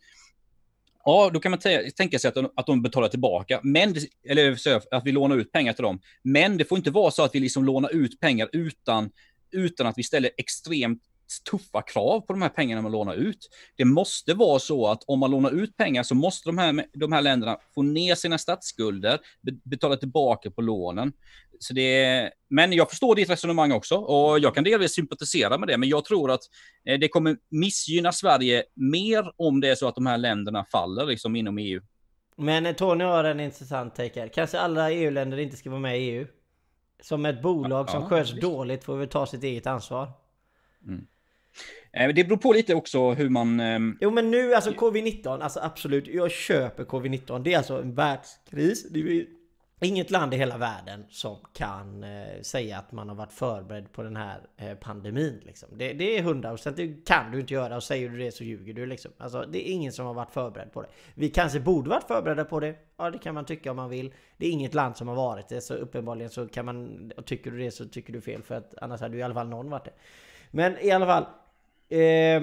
[1.04, 1.60] Ja, då kan man
[1.96, 3.94] tänka sig att de, att de betalar tillbaka, men,
[4.28, 4.56] eller
[4.90, 6.00] att vi lånar ut pengar till dem.
[6.22, 9.10] Men det får inte vara så att vi liksom lånar ut pengar utan,
[9.52, 11.02] utan att vi ställer extremt
[11.50, 13.48] tuffa krav på de här pengarna man lånar ut.
[13.76, 17.12] Det måste vara så att om man lånar ut pengar så måste de här, de
[17.12, 19.18] här länderna få ner sina statsskulder,
[19.64, 21.12] betala tillbaka på lånen.
[21.58, 25.78] Så det, men jag förstår ditt resonemang också och jag kan delvis sympatisera med det,
[25.78, 26.42] men jag tror att
[26.84, 31.06] eh, det kommer missgynna Sverige mer om det är så att de här länderna faller
[31.06, 31.80] liksom inom EU.
[32.36, 34.28] Men Tony har en intressant take här.
[34.28, 36.26] Kanske alla EU-länder inte ska vara med i EU?
[37.02, 40.12] Som ett bolag ja, som sköts ja, dåligt får väl ta sitt eget ansvar.
[40.86, 41.06] Mm.
[41.92, 43.60] Eh, det beror på lite också hur man...
[43.60, 47.42] Ehm, jo men nu, alltså covid-19, alltså absolut, jag köper covid-19.
[47.42, 48.88] Det är alltså en världskris.
[48.90, 49.26] Det är
[49.80, 54.02] inget land i hela världen som kan eh, säga att man har varit förberedd på
[54.02, 55.40] den här eh, pandemin.
[55.46, 55.68] Liksom.
[55.72, 58.74] Det, det är 100%, det kan du inte göra och säger du det så ljuger
[58.74, 58.86] du.
[58.86, 59.10] Liksom.
[59.18, 60.88] Alltså, det är ingen som har varit förberedd på det.
[61.14, 62.74] Vi kanske borde varit förberedda på det.
[62.96, 64.14] Ja, det kan man tycka om man vill.
[64.36, 67.12] Det är inget land som har varit det, så uppenbarligen så kan man...
[67.16, 69.34] Och tycker du det så tycker du fel, för att annars hade ju i alla
[69.34, 69.92] fall någon varit det.
[70.50, 71.26] Men i alla fall,
[71.88, 72.42] Eh,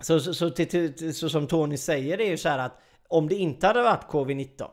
[0.00, 2.80] så, så, så, till, till, så, som Tony säger det är ju så här att
[3.08, 4.68] om det inte hade varit covid-19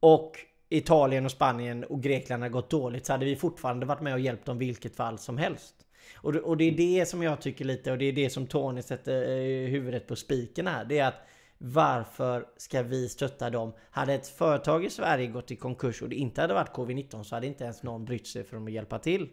[0.00, 0.36] och
[0.68, 4.20] Italien och Spanien och Grekland hade gått dåligt så hade vi fortfarande varit med och
[4.20, 5.74] hjälpt dem vilket fall som helst.
[6.16, 8.82] Och, och det är det som jag tycker lite och det är det som Tony
[8.82, 10.84] sätter eh, huvudet på spiken här.
[10.84, 13.72] Det är att varför ska vi stötta dem?
[13.90, 17.34] Hade ett företag i Sverige gått i konkurs och det inte hade varit covid-19 så
[17.34, 19.28] hade inte ens någon brytt sig för att hjälpa till.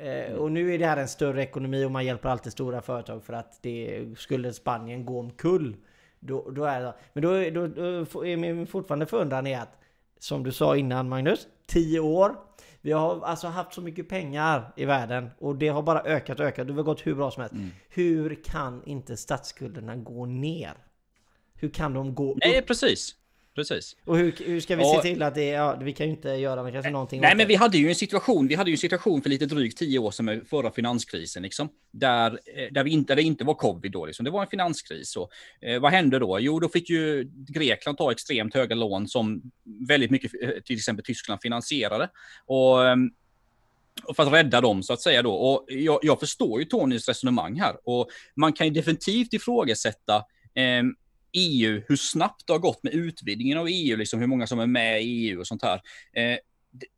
[0.00, 3.24] Eh, och nu är det här en större ekonomi och man hjälper alltid stora företag
[3.24, 5.76] för att det skulle Spanien gå omkull.
[6.20, 9.78] Då, då är det, men då, då, då är min fortfarande förundran är att
[10.18, 12.36] som du sa innan Magnus, 10 år.
[12.80, 16.46] Vi har alltså haft så mycket pengar i världen och det har bara ökat och
[16.46, 16.66] ökat.
[16.66, 17.54] Det har gått hur bra som helst.
[17.54, 17.70] Mm.
[17.88, 20.74] Hur kan inte statsskulderna gå ner?
[21.54, 22.38] Hur kan de gå upp?
[22.40, 23.14] Nej, precis
[23.58, 23.96] precis.
[24.04, 26.72] Och hur, hur ska vi se till att det, ja, vi kan ju inte göra
[26.72, 29.30] kanske någonting Nej, men vi hade ju en situation, vi hade ju en situation för
[29.30, 33.16] lite drygt tio år sedan med förra finanskrisen, liksom, där, eh, där, vi inte, där
[33.16, 34.24] det inte var covid då, liksom.
[34.24, 35.16] det var en finanskris.
[35.16, 35.30] Och,
[35.60, 36.40] eh, vad hände då?
[36.40, 39.42] Jo, då fick ju Grekland ta extremt höga lån som
[39.88, 42.08] väldigt mycket, eh, till exempel Tyskland finansierade.
[42.46, 43.10] Och, ehm,
[44.16, 45.32] för att rädda dem så att säga då.
[45.32, 50.16] Och jag, jag förstår ju Tonys resonemang här och man kan ju definitivt ifrågasätta
[50.54, 50.82] eh,
[51.32, 54.66] EU, hur snabbt det har gått med utvidgningen av EU, liksom hur många som är
[54.66, 55.80] med i EU och sånt här.
[56.16, 56.38] Eh,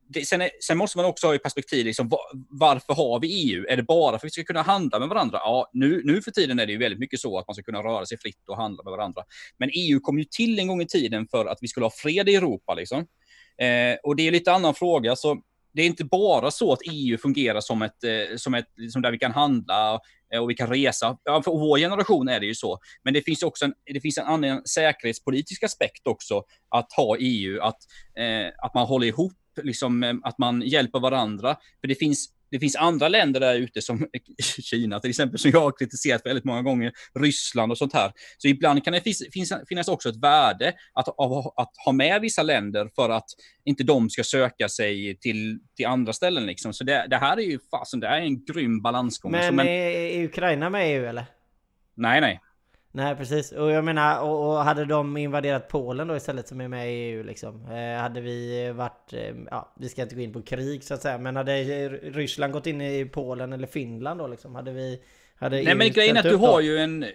[0.09, 3.51] det, sen, är, sen, måste man också ha i perspektiv, liksom, var, varför har vi
[3.51, 3.67] EU?
[3.69, 5.39] Är det bara för att vi ska kunna handla med varandra?
[5.39, 7.83] Ja, nu, nu för tiden är det ju väldigt mycket så att man ska kunna
[7.83, 9.23] röra sig fritt och handla med varandra.
[9.59, 12.29] Men EU kom ju till en gång i tiden för att vi skulle ha fred
[12.29, 12.75] i Europa.
[12.75, 12.99] Liksom.
[13.59, 15.17] Eh, och det är lite annan fråga.
[15.17, 15.43] Så
[15.73, 19.11] det är inte bara så att EU fungerar som ett, eh, som ett liksom där
[19.13, 20.01] vi kan handla
[20.35, 21.19] eh, och vi kan resa.
[21.25, 22.79] Ja, för vår generation är det ju så.
[23.05, 27.61] Men det finns också en, det finns en annan säkerhetspolitisk aspekt också att ha EU,
[27.61, 27.79] att,
[28.19, 31.57] eh, att man håller ihop, liksom, eh, att man hjälper varandra.
[31.81, 34.07] För det finns det finns andra länder där ute som
[34.63, 38.13] Kina till exempel, som jag har kritiserat väldigt många gånger, Ryssland och sånt här.
[38.39, 39.01] Så ibland kan det
[39.33, 41.19] finnas, finnas också ett värde att, att,
[41.57, 43.27] att, ha med vissa länder för att
[43.65, 46.47] inte de ska söka sig till, till andra ställen.
[46.47, 46.73] Liksom.
[46.73, 49.33] Så det, det här är ju fasen, det är en grym balansgång.
[49.33, 51.25] Men, men är Ukraina med i EU eller?
[51.95, 52.41] Nej, nej.
[52.93, 56.69] Nej precis, och jag menar, och, och, hade de invaderat Polen då istället som är
[56.69, 57.65] med i EU liksom?
[57.71, 61.03] Eh, hade vi varit, eh, ja vi ska inte gå in på krig så att
[61.03, 64.55] säga, men hade Ryssland gått in i Polen eller Finland då liksom?
[64.55, 65.01] Hade vi...
[65.35, 67.07] Hade Nej EU men grejen är att du har ju en,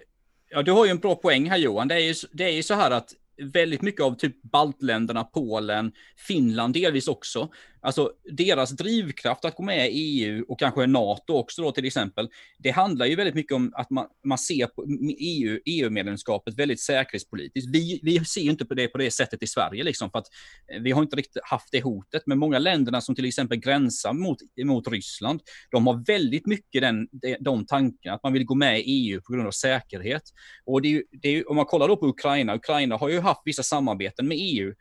[0.50, 1.88] ja du har ju en bra poäng här Johan.
[1.88, 3.12] Det är ju, det är ju så här att
[3.52, 7.48] väldigt mycket av typ baltländerna, Polen, Finland delvis också.
[7.86, 12.28] Alltså deras drivkraft att gå med i EU och kanske NATO också då till exempel.
[12.58, 14.84] Det handlar ju väldigt mycket om att man, man ser på
[15.18, 17.70] EU, EU-medlemskapet väldigt säkerhetspolitiskt.
[17.74, 20.26] Vi, vi ser ju inte på det på det sättet i Sverige liksom för att
[20.72, 22.22] eh, vi har inte riktigt haft det hotet.
[22.26, 27.08] Men många länderna som till exempel gränsar mot, mot Ryssland, de har väldigt mycket den,
[27.40, 30.22] de tankarna att man vill gå med i EU på grund av säkerhet.
[30.64, 33.20] Och det är ju, det är om man kollar då på Ukraina, Ukraina har ju
[33.20, 34.74] haft vissa samarbeten med EU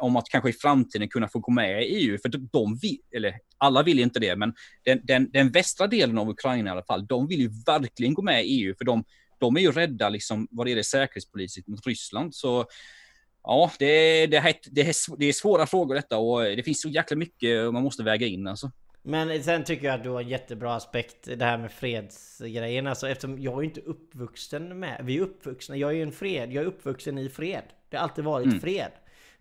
[0.00, 2.18] om att kanske i framtiden kunna få gå med i EU.
[2.22, 4.54] För de vill, eller alla vill inte det, men
[4.84, 8.22] den, den, den västra delen av Ukraina i alla fall, de vill ju verkligen gå
[8.22, 9.04] med i EU, för de,
[9.38, 12.34] de är ju rädda liksom vad det är det säkerhetspolitiskt mot Ryssland.
[12.34, 12.66] Så
[13.42, 16.88] ja, det, det, det, det, är, det är svåra frågor detta och det finns så
[16.88, 18.70] jäkla mycket man måste väga in alltså.
[19.02, 22.86] Men sen tycker jag att du har en jättebra aspekt det här med fredsgrejen.
[22.86, 25.00] Alltså eftersom jag är inte uppvuxen med...
[25.04, 25.76] Vi är uppvuxna.
[25.76, 26.52] Jag är ju en fred.
[26.52, 27.62] Jag är uppvuxen i fred.
[27.88, 28.60] Det har alltid varit mm.
[28.60, 28.90] fred.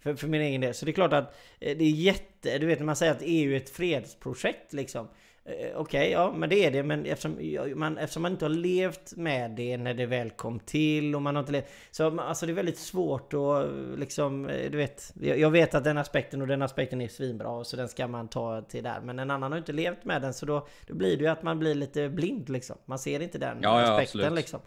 [0.07, 0.73] För, för min egen del.
[0.73, 2.57] Så det är klart att eh, det är jätte...
[2.57, 5.07] Du vet när man säger att EU är ett fredsprojekt liksom.
[5.45, 6.83] Eh, okej, okay, ja men det är det.
[6.83, 7.37] Men eftersom
[7.75, 11.35] man, eftersom man inte har levt med det när det väl kom till och man
[11.35, 11.67] har inte levt...
[11.91, 13.67] Så alltså det är väldigt svårt att
[13.99, 14.49] liksom...
[14.49, 17.87] Eh, du vet, jag vet att den aspekten och den aspekten är svinbra så den
[17.87, 18.99] ska man ta till där.
[19.01, 21.43] Men en annan har inte levt med den så då, då blir det ju att
[21.43, 22.77] man blir lite blind liksom.
[22.85, 24.59] Man ser inte den ja, aspekten ja, liksom.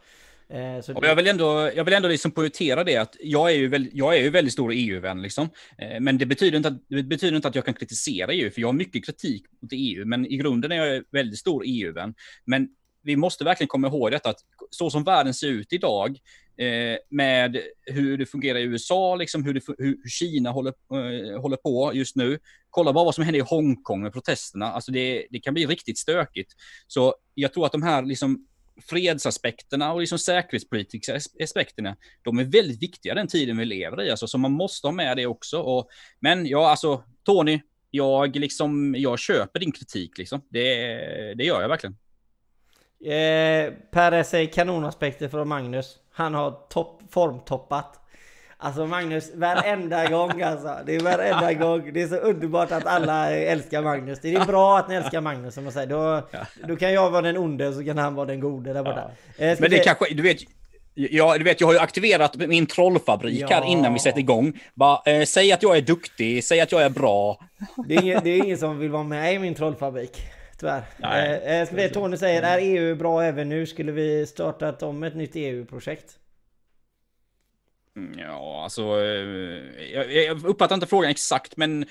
[0.52, 3.68] Eh, så jag vill ändå, jag vill ändå liksom poängtera det att jag är ju
[3.68, 5.50] väldigt, jag är ju väldigt stor EU-vän liksom.
[5.78, 8.60] Eh, men det betyder, inte att, det betyder inte att jag kan kritisera EU, för
[8.60, 10.04] jag har mycket kritik mot EU.
[10.06, 12.14] Men i grunden är jag väldigt stor EU-vän.
[12.44, 12.68] Men
[13.02, 14.40] vi måste verkligen komma ihåg detta att
[14.70, 16.18] så som världen ser ut idag,
[16.56, 21.56] eh, med hur det fungerar i USA, liksom hur, det, hur Kina håller, eh, håller
[21.56, 22.38] på just nu.
[22.70, 24.66] Kolla bara vad som händer i Hongkong med protesterna.
[24.66, 26.52] Alltså det, det kan bli riktigt stökigt.
[26.86, 28.46] Så jag tror att de här liksom
[28.88, 34.26] fredsaspekterna och liksom säkerhetspolitiska aspekterna, de är väldigt viktiga den tiden vi lever i, alltså,
[34.26, 35.60] så man måste ha med det också.
[35.60, 35.88] Och,
[36.20, 37.60] men ja, alltså Tony,
[37.90, 40.40] jag, liksom, jag köper din kritik liksom.
[40.48, 40.74] Det,
[41.34, 41.96] det gör jag verkligen.
[43.04, 45.98] Eh, per säger kanonaspekter från Magnus.
[46.12, 47.99] Han har topp, formtoppat.
[48.62, 50.78] Alltså Magnus, varenda gång alltså.
[50.86, 51.92] Det är varenda gång.
[51.92, 54.18] Det är så underbart att alla älskar Magnus.
[54.22, 55.86] Det är bra att ni älskar Magnus som man säger.
[55.86, 56.28] Då,
[56.68, 59.10] då kan jag vara den onde så kan han vara den gode där borta.
[59.36, 59.44] Ja.
[59.44, 60.38] Eh, Men det kanske, du vet,
[60.94, 63.48] Ja, du vet, jag har ju aktiverat min trollfabrik ja.
[63.50, 64.60] här innan vi sätter igång.
[64.74, 67.38] Bara, eh, säg att jag är duktig, säg att jag är bra.
[67.88, 70.22] Det är ingen, det är ingen som vill vara med i min trollfabrik.
[70.58, 70.82] Tyvärr.
[70.96, 71.40] Nej.
[71.44, 73.66] Eh, ska vi, Tony säger, är EU bra även nu?
[73.66, 76.16] Skulle vi startat om ett nytt EU-projekt?
[78.00, 81.86] Mm, ja, alltså, eh, jag, jag uppfattar inte frågan exakt, men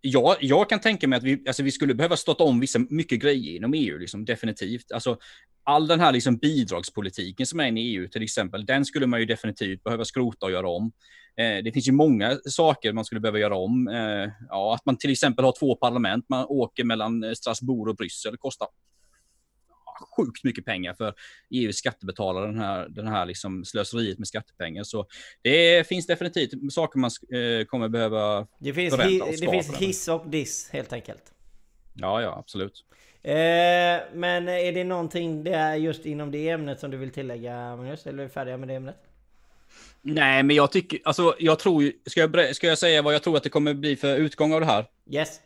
[0.00, 3.20] jag, jag kan tänka mig att vi, alltså, vi skulle behöva starta om vissa mycket
[3.20, 4.92] grejer inom EU, liksom, definitivt.
[4.92, 5.18] Alltså,
[5.64, 9.20] all den här liksom, bidragspolitiken som är inne i EU, till exempel, den skulle man
[9.20, 10.92] ju definitivt behöva skrota och göra om.
[11.36, 13.88] Eh, det finns ju många saker man skulle behöva göra om.
[13.88, 17.96] Eh, ja, att man till exempel har två parlament, man åker mellan eh, Strasbourg och
[17.96, 18.68] Bryssel, kostar
[20.16, 21.14] sjukt mycket pengar för
[21.50, 24.84] EUs skattebetalare, den här, den här liksom slöseriet med skattepengar.
[24.84, 25.06] Så
[25.42, 30.28] det finns definitivt saker man eh, kommer behöva Det finns, hi, det finns hiss och
[30.28, 31.32] diss helt enkelt.
[31.94, 32.84] Ja, ja, absolut.
[33.22, 33.34] Eh,
[34.14, 38.06] men är det någonting det är just inom det ämnet som du vill tillägga Magnus?
[38.06, 38.96] Eller är vi färdiga med det ämnet?
[40.02, 43.36] Nej, men jag tycker, alltså jag tror, ska jag, ska jag säga vad jag tror
[43.36, 44.86] att det kommer bli för utgång av det här?
[45.10, 45.40] Yes.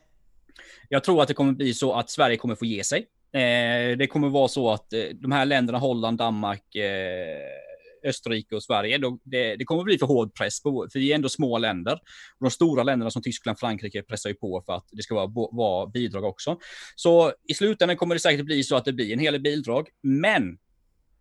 [0.89, 3.07] Jag tror att det kommer bli så att Sverige kommer få ge sig.
[3.35, 7.63] Eh, det kommer vara så att eh, de här länderna, Holland, Danmark, eh,
[8.05, 11.15] Österrike och Sverige, då, det, det, kommer bli för hård press, på, för vi är
[11.15, 11.93] ändå små länder.
[12.39, 15.49] Och de stora länderna som Tyskland, Frankrike pressar ju på för att det ska vara,
[15.53, 16.59] vara bidrag också.
[16.97, 19.89] Så i slutändan kommer det säkert bli så att det blir en hel del bidrag.
[20.03, 20.59] Men,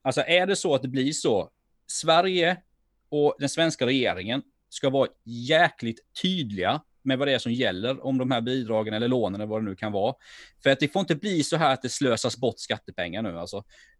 [0.01, 1.49] alltså är det så att det blir så,
[1.87, 2.57] Sverige
[3.09, 8.17] och den svenska regeringen ska vara jäkligt tydliga med vad det är som gäller om
[8.17, 10.15] de här bidragen eller lånen eller vad det nu kan vara.
[10.63, 13.57] För att det får inte bli så här att det slösas bort skattepengar nu alltså.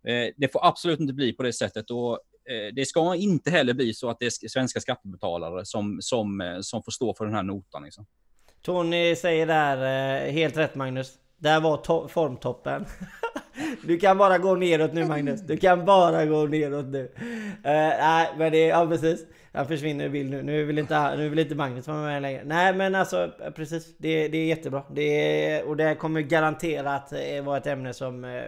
[0.07, 2.11] Eh, det får absolut inte bli på det sättet och
[2.49, 6.59] eh, det ska inte heller bli så att det är svenska skattebetalare som, som, eh,
[6.61, 7.83] som får stå för den här notan.
[7.83, 8.05] Liksom.
[8.61, 11.13] Tony säger där, helt rätt Magnus.
[11.37, 12.85] Där var formtoppen.
[13.83, 15.41] Du kan bara gå neråt nu Magnus.
[15.41, 17.03] Du kan bara gå neråt nu.
[17.03, 17.11] Uh,
[17.63, 19.25] nej, men det är, ja precis.
[19.53, 20.41] Han försvinner i bild nu.
[20.41, 22.43] Nu vill inte, nu vill inte Magnus vara med längre.
[22.45, 23.97] Nej men alltså precis.
[23.97, 24.83] Det, det är jättebra.
[24.91, 28.43] Det är, och det kommer garanterat eh, vara ett ämne som eh,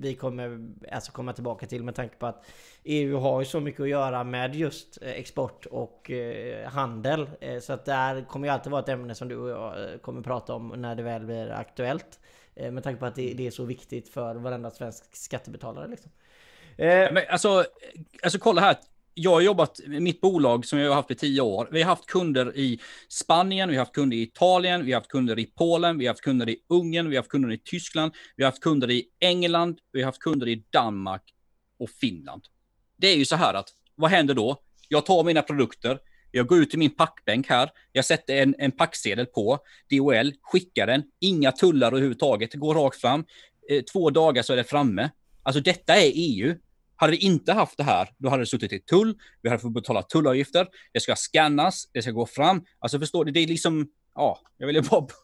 [0.00, 2.46] vi kommer alltså komma tillbaka till med tanke på att
[2.84, 6.10] EU har ju så mycket att göra med just eh, export och
[6.66, 7.30] handel.
[7.62, 10.54] Så att där kommer ju alltid vara ett ämne som du och jag kommer prata
[10.54, 12.20] om när det väl blir aktuellt.
[12.54, 16.10] Med tanke på att det, är så viktigt för varenda svensk skattebetalare liksom.
[16.76, 17.64] Men alltså,
[18.22, 18.76] alltså kolla här
[19.18, 21.68] jag har jobbat med mitt bolag som jag har haft i tio år.
[21.72, 25.10] Vi har haft kunder i Spanien, vi har haft kunder i Italien, vi har haft
[25.10, 28.12] kunder i Polen, vi har haft kunder i Ungern, vi har haft kunder i Tyskland,
[28.36, 31.22] vi har haft kunder i England, vi har haft kunder i Danmark
[31.78, 32.42] och Finland.
[32.96, 34.62] Det är ju så här att, vad händer då?
[34.88, 35.98] Jag tar mina produkter,
[36.30, 39.58] jag går ut till min packbänk här, jag sätter en, en packsedel på,
[39.90, 43.24] DHL, skickar den, inga tullar överhuvudtaget, går rakt fram.
[43.70, 45.10] Eh, två dagar så är det framme.
[45.42, 46.54] Alltså detta är EU.
[46.96, 49.74] Hade vi inte haft det här, då hade det suttit i tull, vi hade fått
[49.74, 52.64] betala tullavgifter, det ska scannas, det ska gå fram.
[52.78, 55.06] Alltså förstår du, det är liksom, ja, jag vill bara...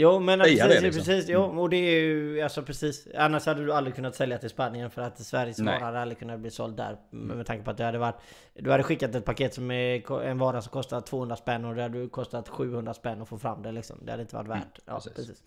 [0.00, 1.04] Jo men precis, det liksom.
[1.04, 3.08] precis, jo, och det är ju alltså precis.
[3.16, 6.40] Annars hade du aldrig kunnat sälja till Spanien för att Sveriges vara hade aldrig kunnat
[6.40, 8.16] bli såld där Med tanke på att det hade varit
[8.54, 11.82] Du hade skickat ett paket som är en vara som kostar 200 spänn och det
[11.82, 13.96] hade kostat 700 spänn att få fram det liksom.
[14.02, 14.66] Det hade inte varit mm, värt.
[14.66, 15.14] Mm, ja, precis.
[15.14, 15.42] precis.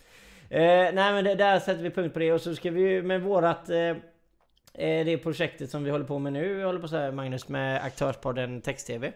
[0.49, 2.33] Eh, nej men det, där sätter vi punkt på det.
[2.33, 3.95] Och så ska vi ju med vårat Eh,
[4.73, 7.83] det projektet som vi håller på med nu, vi håller på så här, Magnus, med
[7.83, 9.13] Aktörspodden Text-TV.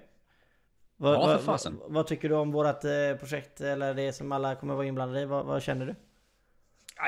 [0.98, 4.56] Vad, ja, vad, vad, vad, tycker du om vårat eh, projekt, eller det som alla
[4.56, 5.26] kommer vara inblandade i?
[5.26, 5.96] Vad, känner du?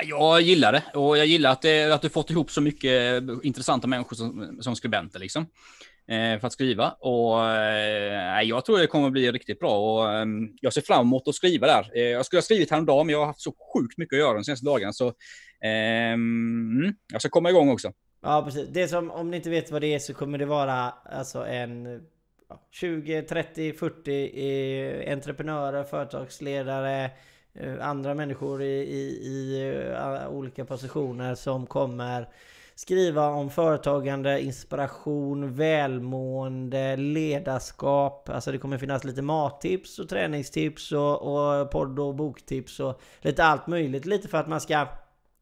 [0.04, 3.86] Jag gillar det och jag gillar att, det, att du fått ihop så mycket intressanta
[3.86, 5.46] människor som, som skribenter liksom.
[6.08, 10.26] Eh, för att skriva och eh, jag tror det kommer bli riktigt bra och eh,
[10.60, 11.90] jag ser fram emot att skriva där.
[11.94, 14.34] Eh, jag skulle ha skrivit häromdagen men jag har haft så sjukt mycket att göra
[14.34, 15.12] de senaste dagarna så
[15.64, 17.92] ehm, jag ska komma igång också.
[18.20, 18.68] Ja precis.
[18.68, 22.06] Det som, om ni inte vet vad det är så kommer det vara alltså en
[22.70, 27.10] 20, 30, 40 eh, entreprenörer, företagsledare,
[27.54, 32.28] eh, andra människor i, i, i uh, olika positioner som kommer
[32.78, 38.28] skriva om företagande, inspiration, välmående, ledarskap.
[38.28, 43.44] Alltså det kommer finnas lite mattips och träningstips och, och podd och boktips och lite
[43.44, 44.06] allt möjligt.
[44.06, 44.86] Lite för att man ska,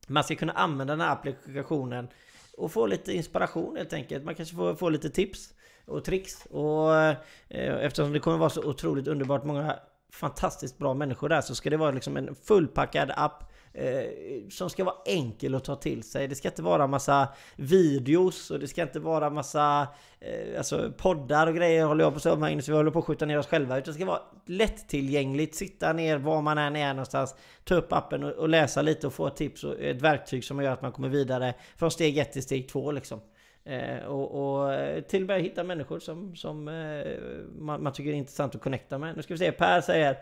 [0.06, 2.08] man ska kunna använda den här applikationen
[2.56, 4.24] och få lite inspiration helt enkelt.
[4.24, 5.54] Man kanske får får lite tips
[5.86, 6.46] och tricks.
[6.50, 7.16] Och eh,
[7.48, 9.76] eftersom det kommer vara så otroligt underbart många
[10.12, 13.48] fantastiskt bra människor där så ska det vara liksom en fullpackad app eh,
[13.78, 16.28] Eh, som ska vara enkel att ta till sig.
[16.28, 19.88] Det ska inte vara massa videos och det ska inte vara massa
[20.20, 23.26] eh, alltså poddar och grejer håller jag på så Magnus, vi håller på att skjuta
[23.26, 23.78] ner oss själva.
[23.78, 28.24] Utan det ska vara lättillgängligt, sitta ner var man än är någonstans, ta upp appen
[28.24, 30.92] och, och läsa lite och få ett tips och ett verktyg som gör att man
[30.92, 33.20] kommer vidare från steg 1 till steg 2 liksom.
[33.64, 37.12] Eh, och, och eh, till och med hitta människor som, som eh,
[37.58, 39.16] man, man, tycker är intressant att connecta med.
[39.16, 40.16] Nu ska vi se, Per säger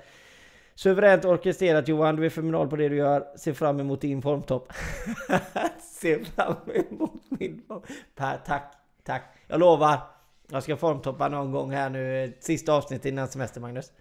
[0.74, 3.26] Suveränt orkestrerat Johan, du är fenomenal på det du gör.
[3.36, 4.72] Se fram emot din formtopp.
[5.80, 7.90] Se fram emot min formtopp.
[8.44, 8.72] Tack,
[9.04, 9.22] tack.
[9.46, 9.98] Jag lovar.
[10.50, 12.32] Jag ska formtoppa någon gång här nu.
[12.40, 13.92] Sista avsnittet innan semester Magnus.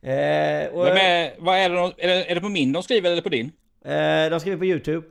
[0.00, 3.22] Eh, och, är, vad är, det, är, det, är det på min de skriver eller
[3.22, 3.52] på din?
[3.84, 5.06] Eh, de skriver på YouTube.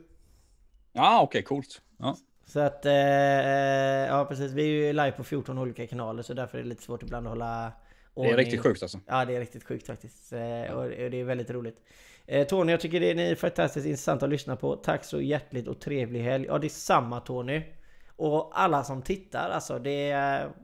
[0.94, 1.82] Ja, okej, okay, coolt.
[1.98, 2.18] Ja.
[2.46, 4.52] Så att, eh, ja precis.
[4.52, 7.28] Vi är ju live på 14 olika kanaler så därför är det lite svårt ibland
[7.28, 7.72] att hålla.
[8.16, 9.00] Det är riktigt sjukt alltså.
[9.08, 10.34] Ja, det är riktigt sjukt faktiskt.
[10.34, 11.78] Eh, och det är väldigt roligt.
[12.26, 14.76] Eh, Tony, jag tycker det är, ni är fantastiskt intressanta att lyssna på.
[14.76, 16.46] Tack så hjärtligt och trevlig helg.
[16.46, 17.62] Ja, det är samma Tony.
[18.16, 20.14] Och alla som tittar, alltså det,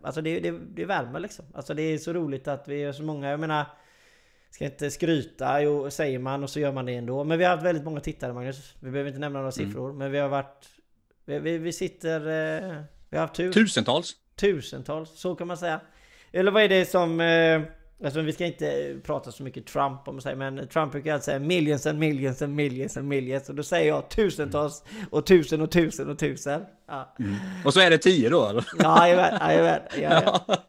[0.04, 1.46] alltså det, det, det värmer liksom.
[1.54, 3.30] Alltså det är så roligt att vi är så många.
[3.30, 3.66] Jag menar,
[4.52, 7.24] ska inte skryta, jo säger man och så gör man det ändå.
[7.24, 8.76] Men vi har haft väldigt många tittare Magnus.
[8.80, 9.68] Vi behöver inte nämna några mm.
[9.68, 9.94] siffror.
[9.94, 10.70] Men vi har varit
[11.26, 12.20] vi, vi, vi sitter...
[12.20, 13.54] Eh, vi har haft tur.
[13.54, 14.16] Tusentals.
[14.36, 15.82] Tusentals, så kan man säga.
[16.34, 17.22] Eller vad är det som...
[17.22, 17.62] Eh,
[18.04, 21.40] alltså vi ska inte prata så mycket Trump om säger, men Trump brukar alltid säga
[21.40, 23.50] millions and millions and millions and millions.
[23.50, 26.66] Och då säger jag tusentals och tusen och tusen och tusen.
[26.88, 27.16] Ja.
[27.20, 27.36] Mm.
[27.66, 28.66] Och så är det tio då eller?
[28.80, 29.80] Ja, jajamän, jajamän.
[30.02, 30.60] Ja,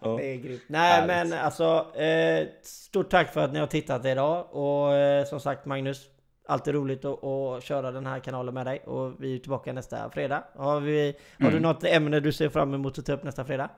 [0.00, 0.16] ja.
[0.16, 0.62] Det är grymt.
[0.66, 4.46] Nej men alltså, eh, stort tack för att ni har tittat idag.
[4.50, 6.06] Och eh, som sagt Magnus,
[6.50, 10.10] Alltid roligt att, att, köra den här kanalen med dig och vi är tillbaka nästa
[10.10, 10.44] fredag.
[10.54, 11.52] Har, vi, har mm.
[11.54, 13.70] du något ämne du ser fram emot att ta upp nästa fredag?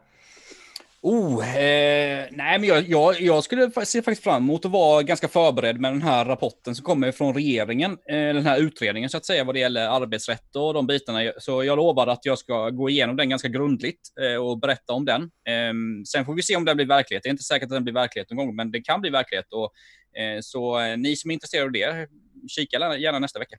[1.04, 5.28] Oh, eh, nej men jag, jag, jag, skulle se faktiskt fram emot att vara ganska
[5.28, 9.24] förberedd med den här rapporten som kommer från regeringen, eh, den här utredningen så att
[9.24, 11.32] säga vad det gäller arbetsrätt och de bitarna.
[11.38, 15.04] Så jag lovar att jag ska gå igenom den ganska grundligt eh, och berätta om
[15.04, 15.30] den.
[15.48, 17.22] Ehm, sen får vi se om den blir verklighet.
[17.22, 19.46] Det är inte säkert att den blir verklighet någon gång, men det kan bli verklighet.
[19.52, 19.72] Och,
[20.20, 22.08] eh, så eh, ni som är intresserade av det,
[22.48, 23.56] kika gärna nästa vecka.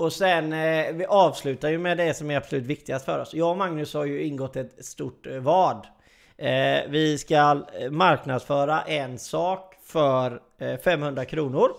[0.00, 3.34] Och sen, eh, vi avslutar ju med det som är absolut viktigast för oss.
[3.34, 5.86] Jag och Magnus har ju ingått ett stort eh, vad.
[6.40, 11.70] Eh, vi ska eh, marknadsföra en sak för eh, 500 kronor.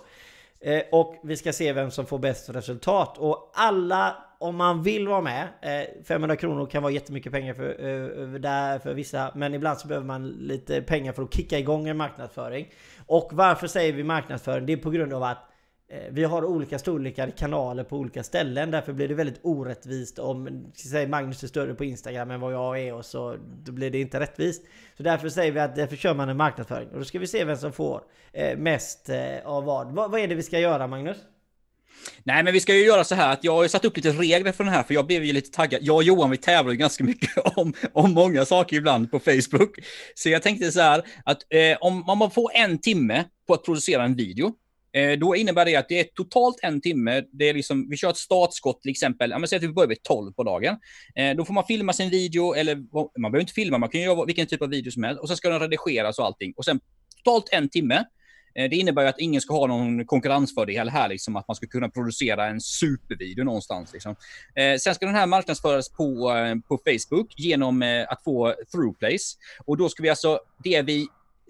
[0.59, 3.17] Eh, och vi ska se vem som får bäst resultat.
[3.17, 7.69] Och alla om man vill vara med, eh, 500 kronor kan vara jättemycket pengar för,
[7.69, 11.87] eh, där för vissa, men ibland så behöver man lite pengar för att kicka igång
[11.87, 12.67] en marknadsföring.
[13.05, 14.65] Och varför säger vi marknadsföring?
[14.65, 15.50] Det är på grund av att
[15.93, 18.71] Eh, vi har olika storlekar kanaler på olika ställen.
[18.71, 22.79] Därför blir det väldigt orättvist om säg Magnus är större på Instagram än vad jag
[22.79, 24.63] är och så då blir det inte rättvist.
[24.97, 26.89] Så därför säger vi att därför kör man en marknadsföring.
[26.89, 28.01] Och då ska vi se vem som får
[28.33, 29.91] eh, mest eh, av vad.
[29.91, 30.11] vad.
[30.11, 31.17] Vad är det vi ska göra Magnus?
[32.23, 34.51] Nej, men vi ska ju göra så här att jag har satt upp lite regler
[34.51, 35.79] för den här, för jag blev ju lite taggad.
[35.83, 39.79] Jag och Johan, vi tävlar ju ganska mycket om, om många saker ibland på Facebook.
[40.15, 43.65] Så jag tänkte så här att eh, om, om man får en timme på att
[43.65, 44.53] producera en video,
[44.93, 47.23] eh, då innebär det att det är totalt en timme.
[47.31, 49.31] Det är liksom, vi kör ett startskott till exempel.
[49.31, 50.77] Ja, men säg att vi börjar vid 12 på dagen.
[51.15, 52.75] Eh, då får man filma sin video, eller
[53.19, 55.21] man behöver inte filma, man kan göra vilken typ av video som helst.
[55.21, 56.53] Och sen ska den redigeras och allting.
[56.57, 56.79] Och sen
[57.23, 58.05] totalt en timme.
[58.55, 61.67] Eh, det innebär ju att ingen ska ha någon konkurrensfördel här, liksom att man ska
[61.67, 63.93] kunna producera en supervideo någonstans.
[63.93, 64.15] Liksom.
[64.55, 69.37] Eh, sen ska den här marknadsföras på, eh, på Facebook genom eh, att få throughplays.
[69.65, 71.07] Och då ska vi alltså, det vi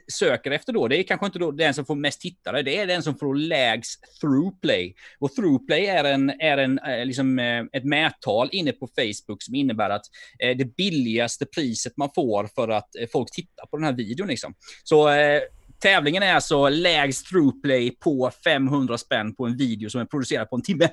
[0.07, 2.87] söker efter då, det är kanske inte då den som får mest tittare, det är
[2.87, 4.95] den som får lägst throughplay.
[5.19, 9.55] Och throughplay är, en, är en, eh, liksom, eh, ett mättal inne på Facebook som
[9.55, 10.05] innebär att
[10.39, 14.27] eh, det billigaste priset man får för att folk tittar på den här videon.
[14.27, 14.53] Liksom.
[14.83, 15.41] Så eh,
[15.81, 20.55] Tävlingen är alltså lägst throughplay på 500 spänn på en video som är producerad på
[20.55, 20.89] en timme.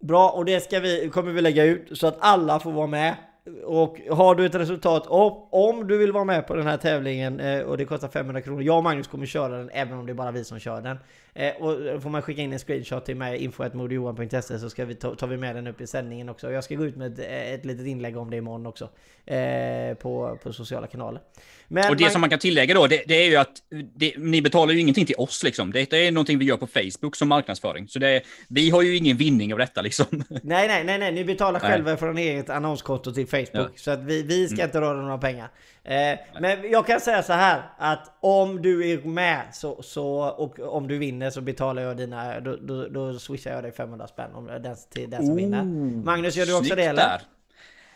[0.00, 3.16] Bra, och det ska vi, kommer vi lägga ut så att alla får vara med.
[3.64, 7.40] Och har du ett resultat, om, om du vill vara med på den här tävlingen
[7.40, 8.62] eh, och det kostar 500 kronor.
[8.62, 10.98] Jag och Magnus kommer köra den även om det är bara vi som kör den.
[11.36, 14.94] Eh, och då får man skicka in en screenshot till mig, info.modejohan.se så ska vi
[14.94, 16.52] ta, tar vi med den upp i sändningen också.
[16.52, 17.26] Jag ska gå ut med ett,
[17.60, 18.88] ett litet inlägg om det imorgon också.
[19.26, 21.20] Eh, på, på sociala kanaler.
[21.68, 22.10] Men och det man...
[22.10, 23.62] som man kan tillägga då, det, det är ju att
[23.94, 25.72] det, ni betalar ju ingenting till oss liksom.
[25.72, 27.88] Detta är någonting vi gör på Facebook som marknadsföring.
[27.88, 30.06] Så det, vi har ju ingen vinning av detta liksom.
[30.28, 31.12] Nej, nej, nej, nej.
[31.12, 31.70] ni betalar nej.
[31.70, 33.48] själva från eget annonskonto till Facebook.
[33.52, 33.68] Ja.
[33.76, 34.64] Så att vi, vi ska mm.
[34.64, 35.48] inte röra några pengar.
[35.84, 40.60] Eh, men jag kan säga så här att om du är med så, så, och
[40.60, 44.34] om du vinner så betalar jag dina, då, då, då swishar jag dig 500 spänn
[44.34, 45.64] om den, till den som oh, vinner.
[46.04, 47.02] Magnus, gör du också det eller?
[47.02, 47.20] Där.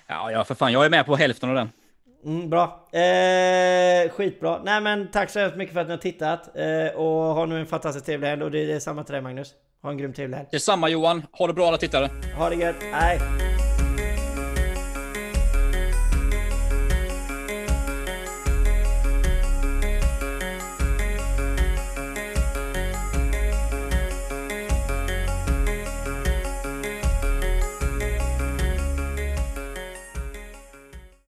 [0.06, 1.70] Ja, ja, för fan, jag är med på hälften av den.
[2.24, 2.88] Mm, bra.
[2.92, 4.60] Eh, skitbra.
[4.64, 6.56] Nej men tack så hemskt mycket för att ni har tittat.
[6.56, 8.42] Eh, och ha nu en fantastiskt trevlig helg.
[8.42, 9.54] Och det är samma till dig Magnus.
[9.82, 10.48] Ha en grym trevlig helg.
[10.52, 11.22] Detsamma Johan.
[11.32, 12.10] Ha det bra alla tittare.
[12.36, 12.76] Ha det gött.
[12.92, 13.18] Hej.